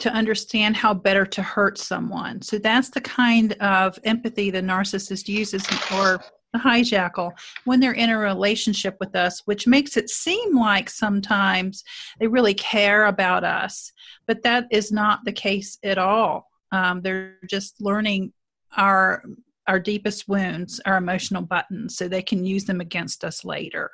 to 0.00 0.10
understand 0.10 0.76
how 0.76 0.92
better 0.92 1.24
to 1.24 1.42
hurt 1.42 1.78
someone. 1.78 2.42
So 2.42 2.58
that's 2.58 2.90
the 2.90 3.00
kind 3.00 3.52
of 3.54 3.98
empathy 4.04 4.50
the 4.50 4.60
narcissist 4.60 5.28
uses 5.28 5.64
or 5.92 6.20
the 6.52 6.58
hijackal 6.58 7.32
when 7.64 7.80
they're 7.80 7.92
in 7.92 8.10
a 8.10 8.18
relationship 8.18 8.96
with 9.00 9.14
us, 9.14 9.42
which 9.44 9.66
makes 9.66 9.96
it 9.96 10.08
seem 10.10 10.56
like 10.56 10.88
sometimes 10.88 11.84
they 12.18 12.26
really 12.26 12.54
care 12.54 13.06
about 13.06 13.44
us, 13.44 13.92
but 14.26 14.42
that 14.42 14.66
is 14.70 14.90
not 14.90 15.24
the 15.24 15.32
case 15.32 15.78
at 15.82 15.98
all. 15.98 16.48
Um, 16.72 17.02
they're 17.02 17.38
just 17.48 17.80
learning 17.80 18.32
our 18.76 19.22
our 19.66 19.80
deepest 19.80 20.28
wounds, 20.28 20.78
our 20.84 20.98
emotional 20.98 21.40
buttons, 21.40 21.96
so 21.96 22.06
they 22.06 22.20
can 22.20 22.44
use 22.44 22.66
them 22.66 22.82
against 22.82 23.24
us 23.24 23.46
later 23.46 23.90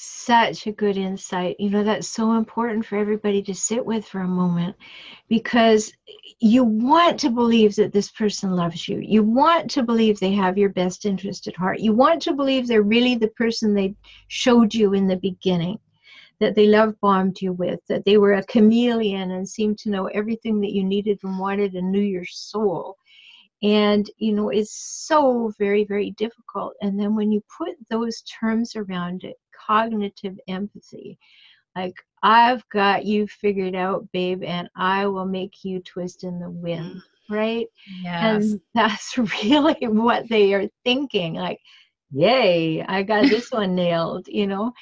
such 0.00 0.68
a 0.68 0.72
good 0.72 0.96
insight. 0.96 1.56
You 1.58 1.70
know, 1.70 1.82
that's 1.82 2.08
so 2.08 2.34
important 2.34 2.86
for 2.86 2.96
everybody 2.96 3.42
to 3.42 3.54
sit 3.54 3.84
with 3.84 4.06
for 4.06 4.20
a 4.20 4.28
moment 4.28 4.76
because 5.28 5.92
you 6.38 6.62
want 6.62 7.18
to 7.20 7.30
believe 7.30 7.74
that 7.76 7.92
this 7.92 8.10
person 8.12 8.52
loves 8.52 8.86
you. 8.86 9.00
You 9.00 9.24
want 9.24 9.68
to 9.72 9.82
believe 9.82 10.20
they 10.20 10.32
have 10.32 10.56
your 10.56 10.68
best 10.68 11.04
interest 11.04 11.48
at 11.48 11.56
heart. 11.56 11.80
You 11.80 11.92
want 11.92 12.22
to 12.22 12.32
believe 12.32 12.68
they're 12.68 12.82
really 12.82 13.16
the 13.16 13.28
person 13.28 13.74
they 13.74 13.96
showed 14.28 14.72
you 14.72 14.94
in 14.94 15.08
the 15.08 15.16
beginning, 15.16 15.80
that 16.38 16.54
they 16.54 16.66
love 16.66 16.94
bombed 17.00 17.40
you 17.40 17.52
with, 17.52 17.80
that 17.88 18.04
they 18.04 18.18
were 18.18 18.34
a 18.34 18.44
chameleon 18.44 19.32
and 19.32 19.48
seemed 19.48 19.78
to 19.78 19.90
know 19.90 20.06
everything 20.06 20.60
that 20.60 20.72
you 20.72 20.84
needed 20.84 21.18
and 21.24 21.40
wanted 21.40 21.74
and 21.74 21.90
knew 21.90 22.00
your 22.00 22.24
soul 22.24 22.96
and 23.62 24.08
you 24.18 24.32
know 24.32 24.50
it's 24.50 25.04
so 25.06 25.52
very 25.58 25.84
very 25.84 26.12
difficult 26.12 26.74
and 26.80 26.98
then 26.98 27.16
when 27.16 27.32
you 27.32 27.42
put 27.58 27.70
those 27.90 28.22
terms 28.22 28.76
around 28.76 29.24
it 29.24 29.34
cognitive 29.66 30.38
empathy. 30.48 31.18
Like, 31.76 31.94
I've 32.22 32.68
got 32.70 33.04
you 33.04 33.26
figured 33.26 33.74
out, 33.74 34.08
babe, 34.12 34.42
and 34.42 34.68
I 34.74 35.06
will 35.06 35.26
make 35.26 35.64
you 35.64 35.80
twist 35.80 36.24
in 36.24 36.40
the 36.40 36.50
wind. 36.50 36.96
Mm. 36.96 37.02
Right? 37.30 37.66
Yes. 38.02 38.44
And 38.44 38.60
that's 38.74 39.18
really 39.18 39.76
what 39.86 40.28
they 40.28 40.54
are 40.54 40.68
thinking. 40.84 41.34
Like, 41.34 41.60
yay, 42.10 42.82
I 42.82 43.02
got 43.02 43.28
this 43.28 43.52
one 43.52 43.74
nailed, 43.74 44.28
you 44.28 44.46
know? 44.46 44.72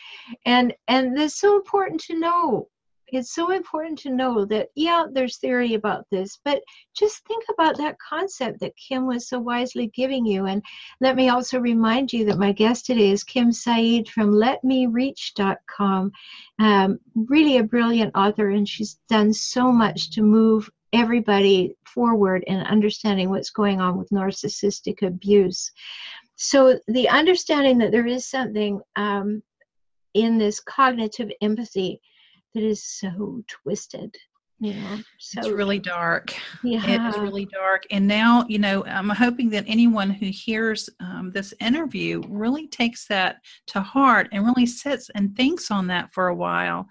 And 0.45 0.73
and 0.89 1.19
it's 1.19 1.41
so 1.41 1.57
important 1.57 2.01
to 2.03 2.19
know 2.19 2.69
it's 3.09 3.33
so 3.35 3.53
important 3.53 3.99
to 3.99 4.11
know 4.11 4.45
that 4.45 4.69
yeah 4.75 5.05
there's 5.13 5.37
theory 5.37 5.75
about 5.75 6.05
this 6.11 6.39
but 6.45 6.63
just 6.95 7.25
think 7.27 7.45
about 7.51 7.77
that 7.77 7.97
concept 7.99 8.61
that 8.61 8.77
kim 8.77 9.07
was 9.07 9.29
so 9.29 9.39
wisely 9.39 9.89
giving 9.89 10.27
you. 10.27 10.47
And 10.47 10.63
let 11.01 11.17
me 11.17 11.29
also 11.29 11.59
remind 11.59 12.13
you 12.13 12.25
that 12.27 12.39
my 12.39 12.53
guest 12.53 12.87
today 12.87 13.11
is 13.11 13.25
kim 13.25 13.53
saeed 13.53 14.09
from 14.09 14.33
letmereach.com 14.33 16.13
um, 16.59 16.99
really 17.15 17.59
a 17.59 17.63
brilliant 17.63 18.13
author 18.15 18.51
and 18.51 18.69
she's 18.69 18.99
done 19.09 19.33
so 19.33 19.71
much 19.71 20.11
to 20.11 20.23
move 20.23 20.71
everybody 20.93 21.75
forward 21.85 22.45
in 22.47 22.59
understanding 22.61 23.31
what's 23.31 23.51
going 23.51 23.81
on 23.81 23.99
with 23.99 24.09
narcissistic 24.11 25.03
abuse. 25.03 25.73
So 26.37 26.79
the 26.89 27.09
understanding 27.09 27.79
that 27.79 27.93
there 27.93 28.07
is 28.07 28.27
something 28.27 28.81
um, 28.97 29.43
in 30.15 30.39
this 30.39 30.61
cognitive 30.61 31.31
empathy 31.43 32.01
that 32.57 32.65
is 32.65 32.85
so 32.85 33.45
twisted 33.49 34.17
know 34.61 34.99
so 35.19 35.41
it's 35.41 35.49
really 35.49 35.79
dark. 35.79 36.35
Yeah 36.63 36.87
it 36.87 37.01
is 37.09 37.19
really 37.19 37.47
dark. 37.47 37.85
And 37.91 38.07
now 38.07 38.45
you 38.49 38.59
know 38.59 38.85
i'm 38.87 39.11
hoping 39.11 39.51
that 39.51 39.65
anyone 39.67 40.11
who 40.11 40.27
hears 40.27 40.89
um, 41.01 41.31
this 41.33 41.53
interview 41.61 42.23
really 42.29 42.67
takes 42.69 43.07
that 43.09 43.37
to 43.69 43.81
heart 43.81 44.29
and 44.33 44.45
really 44.45 44.67
sits 44.67 45.11
and 45.15 45.37
thinks 45.37 45.71
on 45.71 45.87
that 45.89 46.13
for 46.13 46.29
a 46.29 46.35
while. 46.35 46.87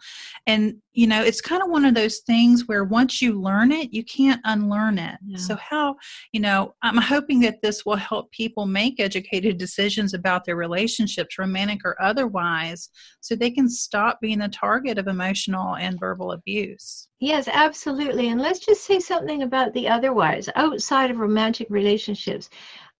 And 0.48 0.78
you 0.96 1.08
know 1.08 1.22
it's 1.22 1.42
kind 1.42 1.62
of 1.62 1.70
one 1.70 1.86
of 1.86 1.94
those 1.94 2.20
things 2.20 2.68
where 2.68 2.84
once 2.84 3.22
you 3.22 3.40
learn 3.40 3.72
it 3.72 3.94
you 3.94 4.04
can't 4.04 4.42
unlearn 4.46 4.98
it. 4.98 5.18
Yeah. 5.26 5.38
so 5.38 5.56
how 5.56 5.98
you 6.32 6.40
know 6.40 6.74
i'm 6.82 6.98
hoping 6.98 7.42
that 7.42 7.62
this 7.62 7.86
will 7.86 7.98
help 7.98 8.32
people 8.32 8.66
make 8.66 9.00
educated 9.00 9.58
decisions 9.58 10.14
about 10.14 10.46
their 10.46 10.56
relationships 10.56 11.38
romantic 11.38 11.82
or 11.84 12.02
otherwise 12.02 12.90
so 13.20 13.36
they 13.36 13.52
can 13.52 13.70
stop 13.70 14.20
being 14.22 14.40
the 14.40 14.48
target 14.48 14.98
of 14.98 15.08
emotional 15.08 15.76
and 15.76 16.00
verbal 16.00 16.32
abuse 16.32 17.10
yes 17.20 17.48
absolutely 17.48 18.30
and 18.30 18.42
let's 18.42 18.60
just 18.60 18.84
say 18.84 19.00
something 19.00 19.44
about 19.44 19.74
the 19.74 19.88
otherwise 19.88 20.50
outside 20.56 21.10
of 21.12 21.18
romantic 21.18 21.68
relationships 21.70 22.50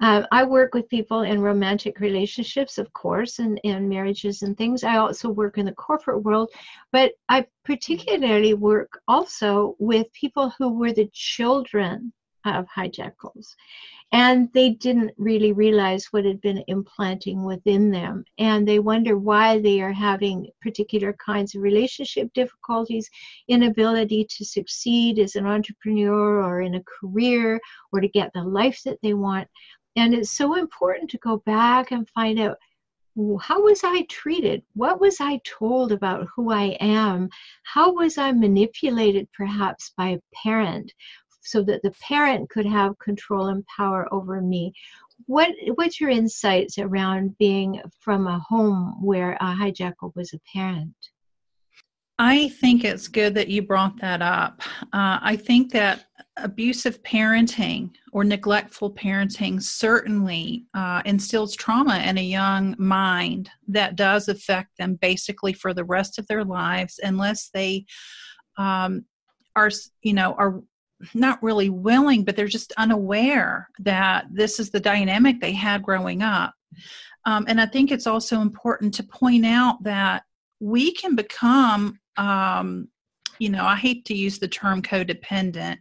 um, 0.02 0.26
I 0.32 0.44
work 0.44 0.74
with 0.74 0.90
people 0.90 1.22
in 1.22 1.40
romantic 1.40 2.00
relationships, 2.02 2.78
of 2.78 2.92
course, 2.92 3.40
and 3.40 3.60
in 3.64 3.88
marriages 3.88 4.42
and 4.42 4.58
things. 4.58 4.84
I 4.84 4.98
also 4.98 5.30
work 5.30 5.58
in 5.58 5.66
the 5.66 5.72
corporate 5.74 6.24
world, 6.24 6.50
but 6.92 7.14
I 7.30 7.46
particularly 7.64 8.54
work 8.54 9.00
also 9.08 9.76
with 9.80 10.12
people 10.12 10.52
who 10.58 10.74
were 10.78 10.92
the 10.92 11.10
children 11.14 12.12
of 12.44 12.66
hijackals. 12.76 13.56
And 14.12 14.50
they 14.54 14.70
didn't 14.70 15.12
really 15.18 15.52
realize 15.52 16.06
what 16.12 16.26
had 16.26 16.40
been 16.40 16.64
implanting 16.68 17.44
within 17.44 17.92
them. 17.92 18.24
And 18.38 18.68
they 18.68 18.80
wonder 18.80 19.18
why 19.18 19.60
they 19.60 19.82
are 19.82 19.92
having 19.92 20.48
particular 20.62 21.14
kinds 21.14 21.56
of 21.56 21.62
relationship 21.62 22.32
difficulties, 22.34 23.10
inability 23.48 24.26
to 24.30 24.46
succeed 24.46 25.20
as 25.20 25.36
an 25.36 25.46
entrepreneur 25.46 26.42
or 26.42 26.62
in 26.62 26.76
a 26.76 26.84
career 26.84 27.60
or 27.92 28.00
to 28.00 28.08
get 28.08 28.32
the 28.34 28.44
life 28.44 28.82
that 28.86 29.00
they 29.02 29.14
want. 29.14 29.50
And 29.98 30.14
it's 30.14 30.32
so 30.32 30.56
important 30.56 31.10
to 31.12 31.18
go 31.18 31.38
back 31.46 31.92
and 31.92 32.08
find 32.10 32.40
out 32.40 32.58
how 33.40 33.64
was 33.64 33.82
I 33.84 34.06
treated? 34.10 34.62
What 34.74 35.00
was 35.00 35.22
I 35.22 35.40
told 35.46 35.94
about 35.94 36.28
who 36.36 36.52
I 36.52 36.78
am? 36.82 37.30
How 37.64 37.94
was 37.94 38.18
I 38.18 38.34
manipulated 38.34 39.30
perhaps 39.32 39.94
by 39.96 40.10
a 40.10 40.22
parent 40.44 40.92
so 41.46 41.64
that 41.64 41.82
the 41.84 41.92
parent 42.02 42.50
could 42.50 42.66
have 42.66 42.98
control 43.00 43.48
and 43.48 43.66
power 43.68 44.12
over 44.14 44.42
me? 44.42 44.74
What 45.28 45.50
what's 45.76 46.02
your 46.02 46.10
insights 46.10 46.78
around 46.78 47.38
being 47.38 47.82
from 48.00 48.28
a 48.28 48.40
home 48.40 48.96
where 49.02 49.34
a 49.34 49.56
hijackal 49.56 50.14
was 50.16 50.34
a 50.34 50.40
parent? 50.54 50.96
I 52.18 52.48
think 52.48 52.86
it's 52.86 53.10
good 53.10 53.36
that 53.36 53.50
you 53.50 53.62
brought 53.62 54.00
that 54.00 54.22
up. 54.22 54.62
Uh, 54.94 55.20
I 55.22 55.36
think 55.36 55.72
that 55.74 56.06
abusive 56.38 57.02
parenting 57.04 57.92
or 58.12 58.24
neglectful 58.24 58.94
parenting 58.94 59.62
certainly 59.62 60.66
uh, 60.74 61.02
instills 61.06 61.56
trauma 61.56 61.98
in 62.00 62.18
a 62.18 62.24
young 62.24 62.76
mind 62.78 63.50
that 63.68 63.96
does 63.96 64.28
affect 64.28 64.78
them 64.78 64.98
basically 65.02 65.54
for 65.54 65.74
the 65.74 65.84
rest 65.84 66.18
of 66.18 66.28
their 66.28 66.44
lives 66.44 67.00
unless 67.04 67.50
they 67.54 67.86
um, 68.58 69.06
are 69.56 69.72
you 70.02 70.14
know 70.14 70.34
are 70.38 70.62
not 71.14 71.42
really 71.44 71.70
willing 71.70 72.24
but 72.24 72.36
they're 72.36 72.48
just 72.48 72.74
unaware 72.78 73.68
that 73.80 74.26
this 74.32 74.60
is 74.60 74.70
the 74.70 74.80
dynamic 74.80 75.40
they 75.40 75.52
had 75.52 75.84
growing 75.84 76.22
up 76.22 76.54
um, 77.26 77.46
and 77.48 77.60
i 77.60 77.66
think 77.66 77.92
it's 77.92 78.08
also 78.08 78.42
important 78.42 78.94
to 78.94 79.04
point 79.04 79.46
out 79.46 79.82
that 79.84 80.24
we 80.60 80.94
can 80.94 81.16
become 81.16 82.00
um, 82.18 82.88
you 83.40 83.50
know 83.50 83.66
i 83.66 83.76
hate 83.76 84.06
to 84.06 84.16
use 84.16 84.40
the 84.40 84.48
term 84.48 84.82
codependent 84.82 85.78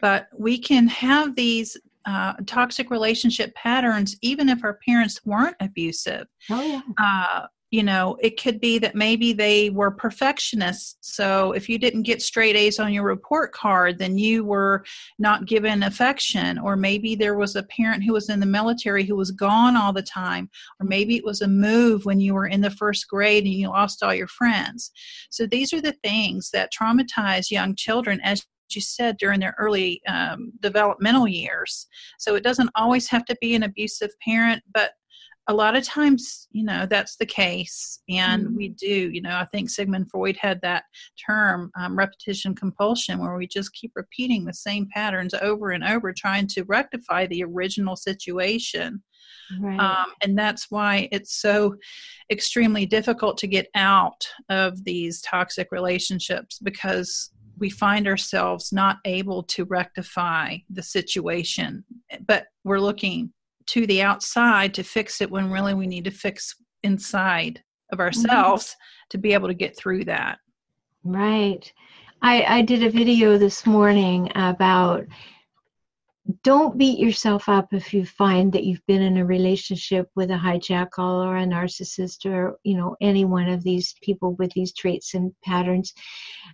but 0.00 0.28
we 0.36 0.58
can 0.58 0.88
have 0.88 1.36
these 1.36 1.76
uh, 2.04 2.34
toxic 2.46 2.90
relationship 2.90 3.54
patterns 3.54 4.16
even 4.22 4.48
if 4.48 4.64
our 4.64 4.78
parents 4.84 5.24
weren't 5.24 5.56
abusive. 5.60 6.26
Oh, 6.50 6.62
yeah. 6.62 6.80
Uh, 6.98 7.46
you 7.72 7.82
know, 7.82 8.18
it 8.20 8.40
could 8.40 8.60
be 8.60 8.78
that 8.78 8.94
maybe 8.94 9.32
they 9.32 9.70
were 9.70 9.90
perfectionists. 9.90 11.14
So 11.14 11.52
if 11.52 11.70
you 11.70 11.78
didn't 11.78 12.02
get 12.02 12.20
straight 12.20 12.54
A's 12.54 12.78
on 12.78 12.92
your 12.92 13.02
report 13.02 13.52
card, 13.52 13.98
then 13.98 14.18
you 14.18 14.44
were 14.44 14.84
not 15.18 15.46
given 15.46 15.82
affection. 15.82 16.58
Or 16.58 16.76
maybe 16.76 17.14
there 17.14 17.34
was 17.34 17.56
a 17.56 17.62
parent 17.62 18.04
who 18.04 18.12
was 18.12 18.28
in 18.28 18.40
the 18.40 18.46
military 18.46 19.06
who 19.06 19.16
was 19.16 19.30
gone 19.30 19.74
all 19.74 19.94
the 19.94 20.02
time. 20.02 20.50
Or 20.80 20.86
maybe 20.86 21.16
it 21.16 21.24
was 21.24 21.40
a 21.40 21.48
move 21.48 22.04
when 22.04 22.20
you 22.20 22.34
were 22.34 22.46
in 22.46 22.60
the 22.60 22.70
first 22.70 23.08
grade 23.08 23.44
and 23.44 23.54
you 23.54 23.68
lost 23.68 24.02
all 24.02 24.14
your 24.14 24.28
friends. 24.28 24.92
So 25.30 25.46
these 25.46 25.72
are 25.72 25.80
the 25.80 25.96
things 26.04 26.50
that 26.52 26.72
traumatize 26.78 27.50
young 27.50 27.74
children 27.74 28.20
as 28.22 28.44
you 28.74 28.82
said 28.82 29.16
during 29.16 29.40
their 29.40 29.54
early 29.58 30.00
um, 30.06 30.52
developmental 30.60 31.28
years. 31.28 31.86
So 32.18 32.34
it 32.34 32.44
doesn't 32.44 32.70
always 32.74 33.08
have 33.08 33.24
to 33.26 33.36
be 33.40 33.54
an 33.54 33.62
abusive 33.62 34.10
parent, 34.24 34.62
but 34.72 34.92
a 35.48 35.54
lot 35.54 35.76
of 35.76 35.84
times, 35.84 36.46
you 36.52 36.64
know, 36.64 36.86
that's 36.86 37.16
the 37.16 37.26
case. 37.26 38.00
And 38.08 38.46
mm-hmm. 38.46 38.56
we 38.56 38.68
do, 38.68 39.10
you 39.10 39.20
know, 39.20 39.36
I 39.36 39.44
think 39.46 39.70
Sigmund 39.70 40.08
Freud 40.10 40.36
had 40.36 40.60
that 40.62 40.84
term, 41.26 41.70
um, 41.76 41.98
repetition 41.98 42.54
compulsion, 42.54 43.18
where 43.18 43.36
we 43.36 43.46
just 43.46 43.74
keep 43.74 43.92
repeating 43.96 44.44
the 44.44 44.54
same 44.54 44.88
patterns 44.94 45.34
over 45.34 45.70
and 45.70 45.82
over, 45.82 46.12
trying 46.12 46.46
to 46.48 46.62
rectify 46.64 47.26
the 47.26 47.42
original 47.42 47.96
situation. 47.96 49.02
Right. 49.60 49.78
Um, 49.78 50.06
and 50.22 50.38
that's 50.38 50.70
why 50.70 51.08
it's 51.10 51.40
so 51.40 51.74
extremely 52.30 52.86
difficult 52.86 53.36
to 53.38 53.46
get 53.46 53.66
out 53.74 54.24
of 54.48 54.84
these 54.84 55.20
toxic 55.22 55.72
relationships 55.72 56.58
because 56.62 57.30
we 57.58 57.68
find 57.68 58.06
ourselves 58.06 58.72
not 58.72 58.98
able 59.04 59.42
to 59.44 59.64
rectify 59.64 60.56
the 60.70 60.82
situation, 60.82 61.84
but 62.26 62.46
we're 62.64 62.80
looking 62.80 63.32
to 63.66 63.86
the 63.86 64.02
outside 64.02 64.74
to 64.74 64.82
fix 64.82 65.20
it 65.20 65.30
when 65.30 65.50
really 65.50 65.74
we 65.74 65.86
need 65.86 66.04
to 66.04 66.10
fix 66.10 66.54
inside 66.82 67.62
of 67.90 67.98
mm-hmm. 67.98 68.06
ourselves 68.06 68.66
mm-hmm. 68.66 69.06
to 69.10 69.18
be 69.18 69.32
able 69.32 69.48
to 69.48 69.54
get 69.54 69.76
through 69.76 70.04
that. 70.04 70.38
Right. 71.04 71.72
I, 72.22 72.42
I 72.58 72.62
did 72.62 72.84
a 72.84 72.90
video 72.90 73.36
this 73.36 73.66
morning 73.66 74.30
about 74.34 75.06
don't 76.44 76.78
beat 76.78 76.98
yourself 77.00 77.48
up 77.48 77.72
if 77.72 77.92
you 77.92 78.06
find 78.06 78.52
that 78.52 78.62
you've 78.62 78.86
been 78.86 79.02
in 79.02 79.16
a 79.16 79.24
relationship 79.24 80.08
with 80.14 80.30
a 80.30 80.36
hijackal 80.36 81.26
or 81.26 81.36
a 81.36 81.44
narcissist 81.44 82.24
or 82.26 82.58
you 82.62 82.76
know 82.76 82.96
any 83.00 83.24
one 83.24 83.48
of 83.48 83.64
these 83.64 83.96
people 84.02 84.34
with 84.34 84.52
these 84.52 84.72
traits 84.72 85.14
and 85.14 85.32
patterns 85.44 85.92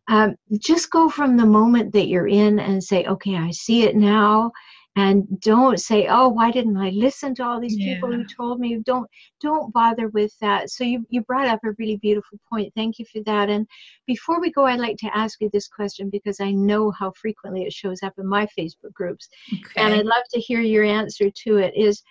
um, 0.08 0.34
just 0.58 0.90
go 0.90 1.10
from 1.10 1.36
the 1.36 1.44
moment 1.44 1.92
that 1.92 2.08
you're 2.08 2.28
in 2.28 2.58
and 2.58 2.82
say 2.82 3.04
okay 3.04 3.36
i 3.36 3.50
see 3.50 3.82
it 3.82 3.94
now 3.94 4.50
and 4.98 5.40
don't 5.40 5.80
say 5.80 6.08
oh 6.08 6.28
why 6.28 6.50
didn't 6.50 6.76
i 6.76 6.90
listen 6.90 7.32
to 7.32 7.44
all 7.44 7.60
these 7.60 7.78
yeah. 7.78 7.94
people 7.94 8.10
who 8.10 8.24
told 8.24 8.58
me? 8.58 8.80
Don't 8.84 9.08
don't 9.40 9.72
bother 9.72 10.08
with 10.08 10.36
that. 10.40 10.70
So 10.70 10.82
you, 10.82 11.06
you 11.08 11.22
brought 11.22 11.46
up 11.46 11.60
a 11.64 11.72
really 11.78 11.96
beautiful 11.96 12.38
point. 12.50 12.72
Thank 12.74 12.98
you 12.98 13.04
for 13.12 13.22
that. 13.24 13.48
And 13.48 13.66
before 14.06 14.40
we 14.40 14.50
go 14.50 14.66
i'd 14.66 14.80
like 14.80 14.96
to 14.98 15.16
ask 15.16 15.40
you 15.40 15.48
this 15.52 15.68
question 15.68 16.10
because 16.10 16.40
i 16.40 16.50
know 16.50 16.90
how 16.90 17.12
frequently 17.12 17.62
it 17.62 17.72
shows 17.72 18.02
up 18.02 18.14
in 18.18 18.26
my 18.26 18.46
facebook 18.58 18.92
groups. 18.92 19.28
Okay. 19.52 19.80
and 19.80 19.94
i'd 19.94 20.06
love 20.06 20.24
to 20.32 20.40
hear 20.40 20.60
your 20.60 20.84
answer 20.84 21.30
to 21.44 21.58
it. 21.58 21.72
Is 21.76 22.02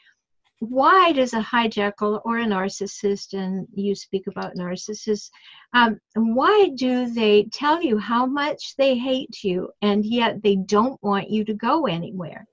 why 0.60 1.12
does 1.12 1.34
a 1.34 1.41
hijackal 1.41 2.21
or 2.26 2.39
a 2.39 2.45
narcissist 2.45 3.34
and 3.34 3.67
you 3.76 3.93
speak 3.93 4.26
about 4.28 4.56
narcissists 4.56 5.30
um, 5.73 6.00
why 6.15 6.71
do 6.76 7.13
they 7.13 7.43
tell 7.54 7.80
you 7.82 7.97
how 8.00 8.26
much 8.26 8.73
they 8.76 8.97
hate 8.97 9.43
you 9.43 9.69
and 9.84 10.04
yet 10.04 10.41
they 10.41 10.56
don't 10.56 11.02
want 11.04 11.30
you 11.30 11.45
to 11.45 11.54
go 11.54 11.86
anywhere 11.86 12.47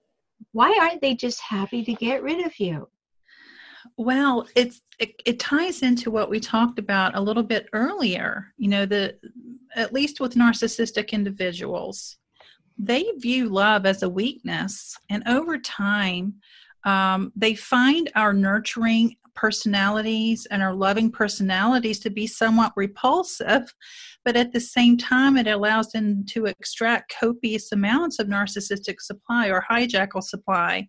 why 0.55 0.79
aren't 0.81 1.01
they 1.01 1.15
just 1.15 1.41
happy 1.41 1.85
to 1.85 1.93
get 1.95 2.23
rid 2.23 2.47
of 2.47 2.59
you? 2.61 2.89
Well, 3.97 4.47
it's 4.55 4.81
it, 5.01 5.21
it, 5.27 5.41
ties 5.41 5.83
into 5.83 6.11
what 6.11 6.31
we 6.31 6.39
talked 6.39 6.79
about 6.79 7.17
a 7.17 7.21
little 7.21 7.43
bit 7.43 7.69
earlier. 7.73 8.53
You 8.57 8.69
know, 8.69 8.87
the 8.87 9.19
at 9.75 9.93
least 9.93 10.21
with 10.21 10.37
narcissistic 10.37 11.11
individuals, 11.11 12.17
they 12.79 13.05
view 13.19 13.49
love 13.49 13.85
as 13.85 14.03
a 14.03 14.09
weakness, 14.09 14.97
and 15.11 15.23
over 15.27 15.59
time, 15.59 16.35
um, 16.85 17.33
they 17.35 17.55
find 17.55 18.11
our 18.15 18.33
nurturing 18.33 19.17
personalities 19.35 20.47
and 20.47 20.63
our 20.63 20.75
loving 20.75 21.11
personalities 21.11 21.99
to 21.99 22.11
be 22.11 22.29
somewhat 22.29 22.73
repulsive, 22.77 23.75
but 24.25 24.37
at 24.37 24.53
the 24.53 24.61
same 24.61 24.97
time, 24.97 25.37
it 25.37 25.47
allows 25.47 25.91
them 25.93 26.25
to 26.31 26.47
extract 26.47 27.15
copious 27.19 27.73
amounts 27.73 28.19
of 28.19 28.27
narcissistic 28.27 29.01
supply 29.01 29.49
or 29.49 29.65
hijackal 29.71 30.23
supply. 30.23 30.89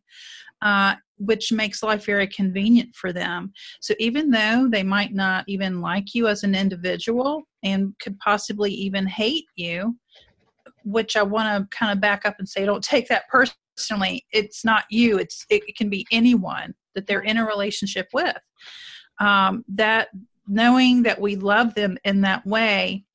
Uh, 0.62 0.96
which 1.18 1.52
makes 1.52 1.84
life 1.84 2.06
very 2.06 2.28
convenient 2.28 2.94
for 2.96 3.14
them. 3.14 3.52
So 3.82 3.94
even 4.00 4.32
though 4.32 4.68
they 4.70 4.84
might 4.84 5.14
not 5.14 5.46
even 5.48 5.82
like 5.82 6.14
you 6.14 6.28
as 6.28 6.44
an 6.44 6.56
individual 6.56 7.44
and 7.64 7.94
could 8.00 8.20
possibly 8.20 8.72
even 8.72 9.06
hate 9.06 9.46
you, 9.56 9.98
which 10.84 11.16
I 11.16 11.24
want 11.24 11.70
to 11.70 11.78
kind 11.78 11.92
of 11.92 12.02
back 12.02 12.26
up 12.26 12.36
and 12.40 12.48
say, 12.48 12.66
don't 12.66 12.84
take 12.84 13.08
that 13.08 13.30
personally. 13.30 14.26
It's 14.32 14.66
not 14.66 14.86
you. 14.90 15.18
It's 15.18 15.46
it 15.50 15.76
can 15.78 15.90
be 15.90 16.06
anyone 16.12 16.74
that 16.94 17.08
they're 17.08 17.22
in 17.22 17.38
a 17.38 17.46
relationship 17.46 18.08
with. 18.14 18.38
Um, 19.20 19.64
that 19.70 20.10
knowing 20.48 21.04
that 21.04 21.20
we 21.20 21.36
love 21.36 21.74
them 21.76 21.98
in 22.04 22.22
that 22.22 22.46
way 22.46 23.06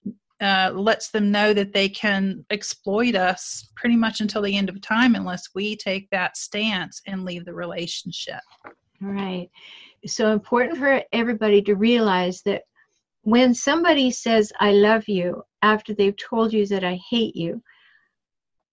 uh, 0.40 0.72
lets 0.74 1.10
them 1.10 1.30
know 1.30 1.52
that 1.52 1.72
they 1.72 1.88
can 1.88 2.44
exploit 2.50 3.14
us 3.14 3.68
pretty 3.76 3.96
much 3.96 4.20
until 4.20 4.42
the 4.42 4.56
end 4.56 4.68
of 4.68 4.80
time 4.80 5.14
unless 5.14 5.48
we 5.54 5.76
take 5.76 6.08
that 6.10 6.36
stance 6.36 7.02
and 7.06 7.24
leave 7.24 7.44
the 7.44 7.54
relationship. 7.54 8.40
Right. 9.00 9.50
So 10.06 10.32
important 10.32 10.78
for 10.78 11.02
everybody 11.12 11.60
to 11.62 11.74
realize 11.74 12.42
that 12.42 12.62
when 13.22 13.52
somebody 13.52 14.10
says, 14.10 14.50
I 14.60 14.72
love 14.72 15.08
you, 15.08 15.42
after 15.60 15.92
they've 15.92 16.16
told 16.16 16.54
you 16.54 16.66
that 16.68 16.84
I 16.84 16.98
hate 17.10 17.36
you, 17.36 17.62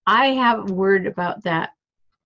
I 0.06 0.28
have 0.28 0.70
a 0.70 0.72
word 0.72 1.06
about 1.06 1.44
that 1.44 1.70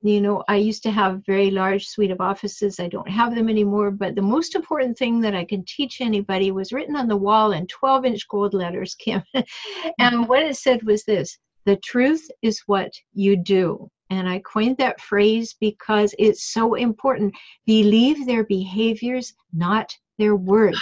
you 0.03 0.21
know 0.21 0.43
i 0.49 0.57
used 0.57 0.83
to 0.83 0.91
have 0.91 1.25
very 1.27 1.51
large 1.51 1.87
suite 1.87 2.11
of 2.11 2.21
offices. 2.21 2.81
I 2.81 2.89
don't 2.89 3.09
have 3.09 3.35
them 3.35 3.49
anymore 3.49 3.91
but 3.91 4.15
the 4.15 4.23
most 4.23 4.55
important 4.55 4.99
thing 4.99 5.21
that 5.21 5.35
i 5.35 5.45
can 5.45 5.65
teach 5.65 6.01
anybody 6.01 6.51
was 6.51 6.73
written 6.73 6.97
on 6.97 7.09
the 7.09 7.17
wall 7.17 7.53
in 7.53 7.67
12 7.67 8.05
inch 8.05 8.29
gold 8.29 8.55
letters 8.55 8.95
kim. 8.95 9.23
And 9.99 10.29
what 10.29 10.43
it 10.43 10.57
said 10.57 10.83
was 10.83 11.05
this 11.05 11.39
the 11.65 11.77
truth 11.77 12.29
is 12.43 12.63
what 12.67 12.93
you 13.15 13.37
do. 13.37 13.89
And 14.11 14.29
i 14.29 14.41
coined 14.41 14.77
that 14.79 15.01
phrase 15.01 15.55
because 15.61 16.15
it's 16.19 16.53
so 16.53 16.75
important. 16.75 17.35
Believe 17.67 18.27
their 18.27 18.45
behaviors 18.45 19.33
not 19.53 19.97
their 20.19 20.37
words 20.37 20.81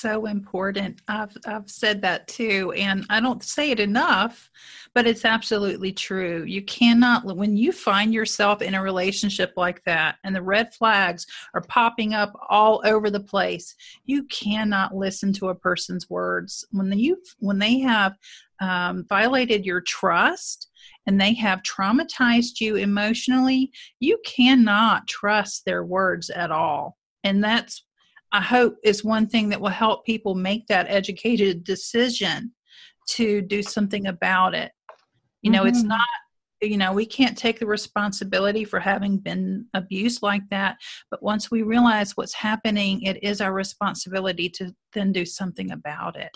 so 0.00 0.26
important. 0.26 1.00
I've 1.08 1.36
I've 1.46 1.70
said 1.70 2.02
that 2.02 2.28
too, 2.28 2.72
and 2.76 3.04
I 3.10 3.20
don't 3.20 3.42
say 3.42 3.70
it 3.70 3.80
enough, 3.80 4.50
but 4.94 5.06
it's 5.06 5.24
absolutely 5.24 5.92
true. 5.92 6.44
You 6.44 6.62
cannot 6.62 7.24
when 7.24 7.56
you 7.56 7.72
find 7.72 8.12
yourself 8.12 8.62
in 8.62 8.74
a 8.74 8.82
relationship 8.82 9.52
like 9.56 9.82
that, 9.84 10.16
and 10.24 10.34
the 10.34 10.42
red 10.42 10.74
flags 10.74 11.26
are 11.54 11.62
popping 11.62 12.14
up 12.14 12.32
all 12.48 12.82
over 12.84 13.10
the 13.10 13.20
place. 13.20 13.74
You 14.04 14.24
cannot 14.24 14.94
listen 14.94 15.32
to 15.34 15.48
a 15.48 15.54
person's 15.54 16.08
words 16.10 16.64
when 16.70 16.92
you 16.98 17.18
when 17.38 17.58
they 17.58 17.80
have 17.80 18.14
um, 18.60 19.04
violated 19.08 19.66
your 19.66 19.80
trust 19.80 20.68
and 21.06 21.20
they 21.20 21.34
have 21.34 21.62
traumatized 21.62 22.60
you 22.60 22.76
emotionally. 22.76 23.70
You 24.00 24.18
cannot 24.24 25.06
trust 25.08 25.64
their 25.64 25.84
words 25.84 26.30
at 26.30 26.50
all 26.50 26.96
and 27.26 27.42
that's 27.42 27.82
I 28.36 28.42
hope 28.42 28.76
is 28.84 29.02
one 29.02 29.26
thing 29.26 29.48
that 29.48 29.60
will 29.62 29.70
help 29.70 30.04
people 30.04 30.34
make 30.34 30.66
that 30.66 30.90
educated 30.90 31.64
decision 31.64 32.52
to 33.08 33.40
do 33.40 33.62
something 33.62 34.08
about 34.08 34.54
it. 34.54 34.72
You 35.40 35.50
know, 35.50 35.60
mm-hmm. 35.60 35.68
it's 35.68 35.82
not 35.82 36.06
you 36.60 36.76
know, 36.76 36.92
we 36.92 37.06
can't 37.06 37.36
take 37.36 37.58
the 37.58 37.66
responsibility 37.66 38.64
for 38.64 38.80
having 38.80 39.18
been 39.18 39.66
abused 39.74 40.22
like 40.22 40.42
that, 40.50 40.76
but 41.10 41.22
once 41.22 41.50
we 41.50 41.62
realize 41.62 42.12
what's 42.12 42.34
happening, 42.34 43.02
it 43.02 43.22
is 43.22 43.40
our 43.40 43.52
responsibility 43.52 44.48
to 44.48 44.74
then 44.92 45.12
do 45.12 45.26
something 45.26 45.70
about 45.70 46.16
it. 46.16 46.30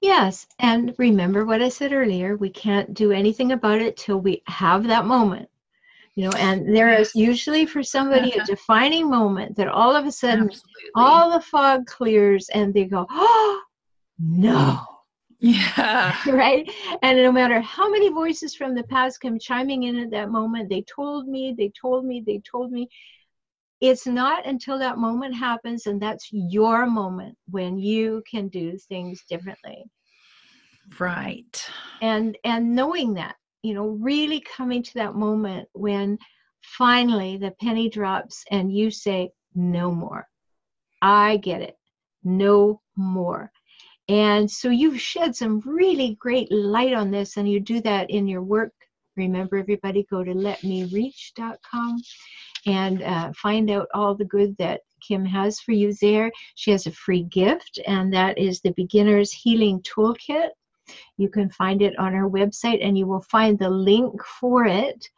Yes, 0.00 0.46
and 0.58 0.94
remember 0.98 1.46
what 1.46 1.62
I 1.62 1.70
said 1.70 1.92
earlier, 1.94 2.36
we 2.36 2.50
can't 2.50 2.92
do 2.92 3.10
anything 3.10 3.52
about 3.52 3.80
it 3.80 3.96
till 3.96 4.20
we 4.20 4.42
have 4.48 4.86
that 4.86 5.06
moment 5.06 5.48
you 6.14 6.24
know 6.24 6.36
and 6.38 6.74
there 6.74 6.94
is 6.94 7.14
usually 7.14 7.66
for 7.66 7.82
somebody 7.82 8.30
a 8.30 8.36
uh-huh. 8.36 8.44
defining 8.46 9.10
moment 9.10 9.56
that 9.56 9.68
all 9.68 9.96
of 9.96 10.06
a 10.06 10.12
sudden 10.12 10.44
Absolutely. 10.44 10.90
all 10.94 11.30
the 11.30 11.40
fog 11.40 11.86
clears 11.86 12.48
and 12.50 12.72
they 12.72 12.84
go 12.84 13.06
oh 13.10 13.60
no. 14.18 14.80
Yeah. 15.40 16.16
Right? 16.26 16.70
And 17.02 17.18
no 17.18 17.30
matter 17.30 17.60
how 17.60 17.90
many 17.90 18.08
voices 18.08 18.54
from 18.54 18.74
the 18.74 18.84
past 18.84 19.20
come 19.20 19.38
chiming 19.38 19.84
in 19.84 19.96
at 19.98 20.10
that 20.10 20.30
moment 20.30 20.68
they 20.68 20.82
told 20.82 21.28
me 21.28 21.54
they 21.56 21.70
told 21.80 22.04
me 22.04 22.22
they 22.26 22.40
told 22.50 22.72
me 22.72 22.88
it's 23.80 24.06
not 24.06 24.46
until 24.46 24.78
that 24.78 24.96
moment 24.96 25.34
happens 25.34 25.86
and 25.86 26.00
that's 26.00 26.28
your 26.32 26.86
moment 26.86 27.36
when 27.50 27.78
you 27.78 28.22
can 28.30 28.48
do 28.48 28.78
things 28.78 29.22
differently. 29.28 29.84
Right. 30.98 31.70
And 32.00 32.38
and 32.44 32.74
knowing 32.74 33.14
that 33.14 33.36
you 33.64 33.72
know, 33.72 33.88
really 33.88 34.40
coming 34.40 34.82
to 34.82 34.94
that 34.94 35.14
moment 35.14 35.66
when 35.72 36.18
finally 36.60 37.38
the 37.38 37.50
penny 37.62 37.88
drops 37.88 38.44
and 38.50 38.70
you 38.70 38.90
say, 38.90 39.30
no 39.54 39.90
more. 39.90 40.28
I 41.00 41.38
get 41.38 41.62
it. 41.62 41.76
No 42.22 42.82
more. 42.94 43.50
And 44.08 44.50
so 44.50 44.68
you've 44.68 45.00
shed 45.00 45.34
some 45.34 45.60
really 45.64 46.16
great 46.20 46.52
light 46.52 46.92
on 46.92 47.10
this, 47.10 47.38
and 47.38 47.50
you 47.50 47.58
do 47.58 47.80
that 47.80 48.10
in 48.10 48.28
your 48.28 48.42
work. 48.42 48.72
Remember, 49.16 49.56
everybody, 49.56 50.06
go 50.10 50.22
to 50.22 50.34
letmereach.com 50.34 52.02
and 52.66 53.02
uh, 53.02 53.32
find 53.34 53.70
out 53.70 53.88
all 53.94 54.14
the 54.14 54.26
good 54.26 54.54
that 54.58 54.82
Kim 55.06 55.24
has 55.24 55.60
for 55.60 55.72
you 55.72 55.94
there. 56.02 56.30
She 56.54 56.70
has 56.70 56.86
a 56.86 56.92
free 56.92 57.22
gift, 57.22 57.80
and 57.86 58.12
that 58.12 58.36
is 58.36 58.60
the 58.60 58.72
Beginner's 58.72 59.32
Healing 59.32 59.80
Toolkit. 59.82 60.50
You 61.16 61.28
can 61.28 61.50
find 61.50 61.82
it 61.82 61.98
on 61.98 62.14
our 62.14 62.28
website, 62.28 62.84
and 62.84 62.96
you 62.96 63.06
will 63.06 63.22
find 63.22 63.58
the 63.58 63.70
link 63.70 64.22
for 64.40 64.66
it 64.66 65.08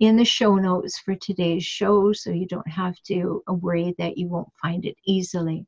in 0.00 0.16
the 0.16 0.24
show 0.24 0.56
notes 0.56 0.98
for 0.98 1.14
today's 1.16 1.64
show 1.64 2.12
so 2.12 2.30
you 2.30 2.46
don't 2.46 2.68
have 2.68 2.94
to 3.04 3.42
worry 3.48 3.94
that 3.98 4.16
you 4.16 4.28
won't 4.28 4.52
find 4.60 4.84
it 4.84 4.96
easily. 5.06 5.66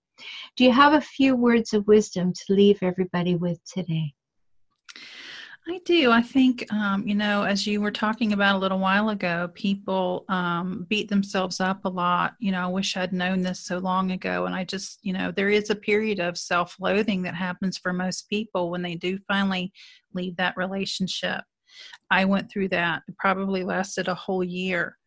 Do 0.56 0.64
you 0.64 0.72
have 0.72 0.92
a 0.92 1.00
few 1.00 1.34
words 1.34 1.72
of 1.72 1.86
wisdom 1.86 2.32
to 2.32 2.52
leave 2.52 2.78
everybody 2.82 3.34
with 3.34 3.58
today? 3.64 4.14
I 5.70 5.78
do. 5.84 6.10
I 6.10 6.20
think, 6.20 6.66
um, 6.72 7.06
you 7.06 7.14
know, 7.14 7.44
as 7.44 7.64
you 7.64 7.80
were 7.80 7.92
talking 7.92 8.32
about 8.32 8.56
a 8.56 8.58
little 8.58 8.80
while 8.80 9.10
ago, 9.10 9.48
people 9.54 10.24
um, 10.28 10.84
beat 10.88 11.08
themselves 11.08 11.60
up 11.60 11.84
a 11.84 11.88
lot. 11.88 12.34
You 12.40 12.50
know, 12.50 12.64
I 12.64 12.66
wish 12.66 12.96
I'd 12.96 13.12
known 13.12 13.42
this 13.42 13.60
so 13.60 13.78
long 13.78 14.10
ago. 14.10 14.46
And 14.46 14.54
I 14.54 14.64
just, 14.64 14.98
you 15.02 15.12
know, 15.12 15.30
there 15.30 15.48
is 15.48 15.70
a 15.70 15.76
period 15.76 16.18
of 16.18 16.36
self 16.36 16.74
loathing 16.80 17.22
that 17.22 17.36
happens 17.36 17.78
for 17.78 17.92
most 17.92 18.28
people 18.28 18.68
when 18.68 18.82
they 18.82 18.96
do 18.96 19.20
finally 19.28 19.72
leave 20.12 20.36
that 20.38 20.56
relationship. 20.56 21.44
I 22.10 22.24
went 22.24 22.50
through 22.50 22.70
that. 22.70 23.02
It 23.06 23.16
probably 23.16 23.62
lasted 23.62 24.08
a 24.08 24.14
whole 24.14 24.42
year. 24.42 24.98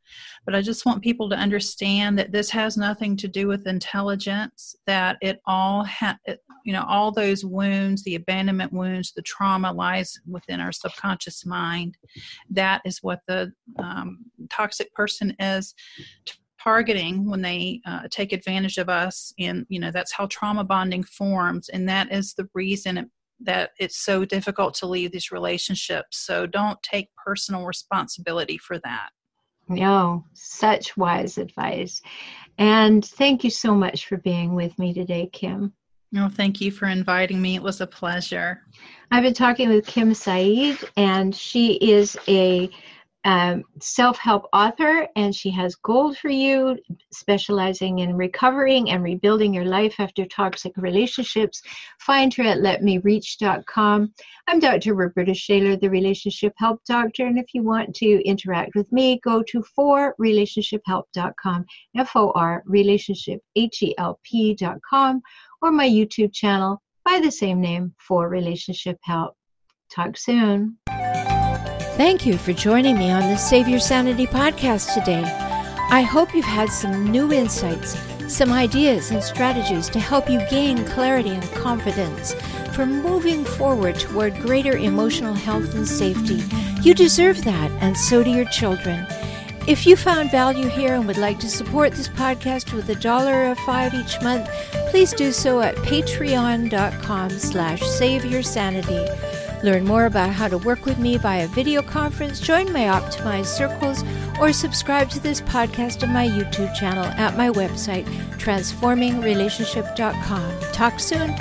But 0.46 0.56
I 0.56 0.62
just 0.62 0.86
want 0.86 1.02
people 1.02 1.30
to 1.30 1.36
understand 1.36 2.18
that 2.20 2.32
this 2.32 2.50
has 2.52 2.78
nothing 2.78 3.16
to 3.18 3.28
do 3.28 3.48
with 3.48 3.68
intelligence, 3.68 4.76
that 4.86 5.18
it 5.22 5.40
all, 5.46 5.84
ha- 5.86 6.18
it, 6.26 6.44
you 6.66 6.74
know, 6.74 6.86
all 6.88 7.12
those 7.12 7.46
wounds, 7.46 8.04
the 8.04 8.16
abandonment 8.16 8.74
wounds, 8.74 9.14
the 9.14 9.22
trauma 9.22 9.72
lies 9.72 10.20
within 10.28 10.60
our 10.60 10.72
subconscious 10.72 11.46
mind. 11.46 11.98
That 12.50 12.82
is 12.86 13.00
what 13.02 13.22
the 13.28 13.54
um, 13.80 14.20
toxic 14.50 14.94
person 14.94 15.36
is 15.40 15.74
targeting 16.64 17.30
when 17.30 17.42
they 17.42 17.82
uh, 17.86 18.08
take 18.10 18.32
advantage 18.32 18.78
of 18.78 18.88
us 18.88 19.34
and 19.38 19.66
you 19.68 19.80
know 19.80 19.92
that's 19.92 20.14
how 20.14 20.26
trauma 20.28 20.64
bonding 20.64 21.04
forms 21.04 21.68
and 21.70 21.90
that 21.90 22.10
is 22.12 22.34
the 22.36 22.48
reason 22.54 23.12
that 23.42 23.72
it's 23.80 23.98
so 23.98 24.24
difficult 24.24 24.74
to 24.74 24.86
leave 24.86 25.12
these 25.12 25.32
relationships 25.32 26.18
so 26.18 26.46
don't 26.46 26.82
take 26.82 27.10
personal 27.16 27.66
responsibility 27.66 28.58
for 28.58 28.80
that 28.80 29.10
no, 29.68 30.26
such 30.34 30.96
wise 30.98 31.38
advice. 31.38 32.02
And 32.58 33.04
thank 33.04 33.44
you 33.44 33.50
so 33.50 33.74
much 33.74 34.08
for 34.08 34.18
being 34.18 34.54
with 34.54 34.78
me 34.78 34.94
today, 34.94 35.30
Kim. 35.32 35.74
No, 36.12 36.30
thank 36.30 36.62
you 36.62 36.72
for 36.72 36.86
inviting 36.88 37.42
me. 37.42 37.56
It 37.56 37.64
was 37.64 37.82
a 37.82 37.88
pleasure. 37.88 38.62
I've 39.10 39.24
been 39.24 39.34
talking 39.34 39.70
with 39.70 39.88
Kim 39.88 40.14
Saeed, 40.14 40.78
and 40.96 41.36
she 41.36 41.74
is 41.74 42.16
a 42.28 42.70
um, 43.26 43.64
self 43.80 44.18
help 44.18 44.48
author, 44.54 45.08
and 45.16 45.34
she 45.36 45.50
has 45.52 45.76
gold 45.76 46.18
for 46.18 46.30
you, 46.30 46.78
specializing 47.12 48.00
in 48.00 48.16
recovering 48.16 48.90
and 48.90 49.04
rebuilding 49.04 49.54
your 49.54 49.66
life 49.66 49.96
after 50.00 50.26
toxic 50.26 50.74
relationships. 50.78 51.62
Find 52.00 52.34
her 52.34 52.44
at 52.44 52.58
letmereach.com. 52.60 54.14
I'm 54.48 54.60
Dr. 54.60 54.94
Roberta 54.94 55.34
Shaler, 55.34 55.78
the 55.78 55.90
Relationship 55.90 56.54
Help 56.58 56.84
Doctor, 56.86 57.26
and 57.28 57.40
if 57.40 57.54
you 57.54 57.64
want 57.64 57.96
to 57.96 58.22
interact 58.28 58.76
with 58.76 58.92
me, 58.92 59.20
go 59.24 59.42
to 59.44 59.64
forrelationshiphelp.com, 59.78 61.66
F 61.98 62.12
O 62.16 62.32
R, 62.32 62.64
relationship, 62.66 63.42
H 63.56 63.84
E 63.84 63.96
L 63.98 64.20
P.com, 64.24 65.22
or 65.62 65.72
my 65.72 65.88
YouTube 65.88 66.34
channel 66.34 66.82
by 67.06 67.20
the 67.22 67.32
same 67.32 67.62
name, 67.62 67.94
For 67.98 68.28
Relationship 68.30 68.98
Help. 69.02 69.36
Talk 69.90 70.18
soon. 70.18 70.78
Thank 71.96 72.26
you 72.26 72.40
for 72.40 72.54
joining 72.54 72.98
me 72.98 73.12
on 73.12 73.22
the 73.22 73.38
Save 73.38 73.68
Your 73.68 73.80
Sanity 73.80 74.26
podcast 74.26 74.96
today. 74.96 75.24
I 75.92 76.02
hope 76.02 76.34
you've 76.34 76.44
had 76.44 76.70
some 76.70 77.12
new 77.12 77.32
insights, 77.32 77.96
some 78.28 78.52
ideas 78.52 79.12
and 79.12 79.24
strategies 79.24 79.90
to 79.90 80.00
help 80.00 80.28
you 80.28 80.40
gain 80.50 80.84
clarity 80.86 81.30
and 81.30 81.44
confidence 81.52 82.34
for 82.74 82.88
moving 82.88 83.46
forward 83.46 84.00
toward 84.00 84.34
greater 84.38 84.76
emotional 84.76 85.36
health 85.36 85.76
and 85.76 85.88
safety. 85.88 86.42
You 86.82 86.96
deserve 86.96 87.44
that, 87.44 87.70
and 87.80 87.96
so 87.96 88.24
do 88.24 88.32
your 88.32 88.46
children. 88.46 89.06
If 89.68 89.86
you 89.86 89.96
found 89.96 90.32
value 90.32 90.70
here 90.70 90.96
and 90.96 91.06
would 91.06 91.18
like 91.18 91.40
to 91.40 91.50
support 91.50 91.92
this 91.94 92.10
podcast 92.10 92.74
with 92.74 92.90
a 92.90 92.96
dollar 92.96 93.52
or 93.52 93.56
five 93.56 93.94
each 93.94 94.20
month, 94.24 94.50
please 94.90 95.14
do 95.14 95.32
so 95.32 95.62
at 95.62 95.76
patreon.com 95.76 97.30
slash 97.30 97.82
saveyoursanity. 97.82 99.43
Learn 99.64 99.86
more 99.86 100.06
about 100.06 100.30
how 100.30 100.48
to 100.50 100.58
work 100.58 100.86
with 100.86 100.98
me 101.00 101.18
via 101.18 101.48
video 101.48 101.82
conference, 101.82 102.40
join 102.40 102.72
my 102.72 102.82
optimized 102.82 103.46
circles, 103.46 104.04
or 104.40 104.54
subscribe 104.54 105.10
to 105.12 105.20
this 105.20 105.42
podcast 105.42 106.04
on 106.04 106.14
my 106.14 106.28
YouTube 106.28 106.76
channel 106.76 107.06
at 107.06 107.36
my 107.38 107.50
website, 107.50 108.06
transformingrelationship.com. 108.38 110.60
Talk 110.74 111.00
soon. 111.00 111.34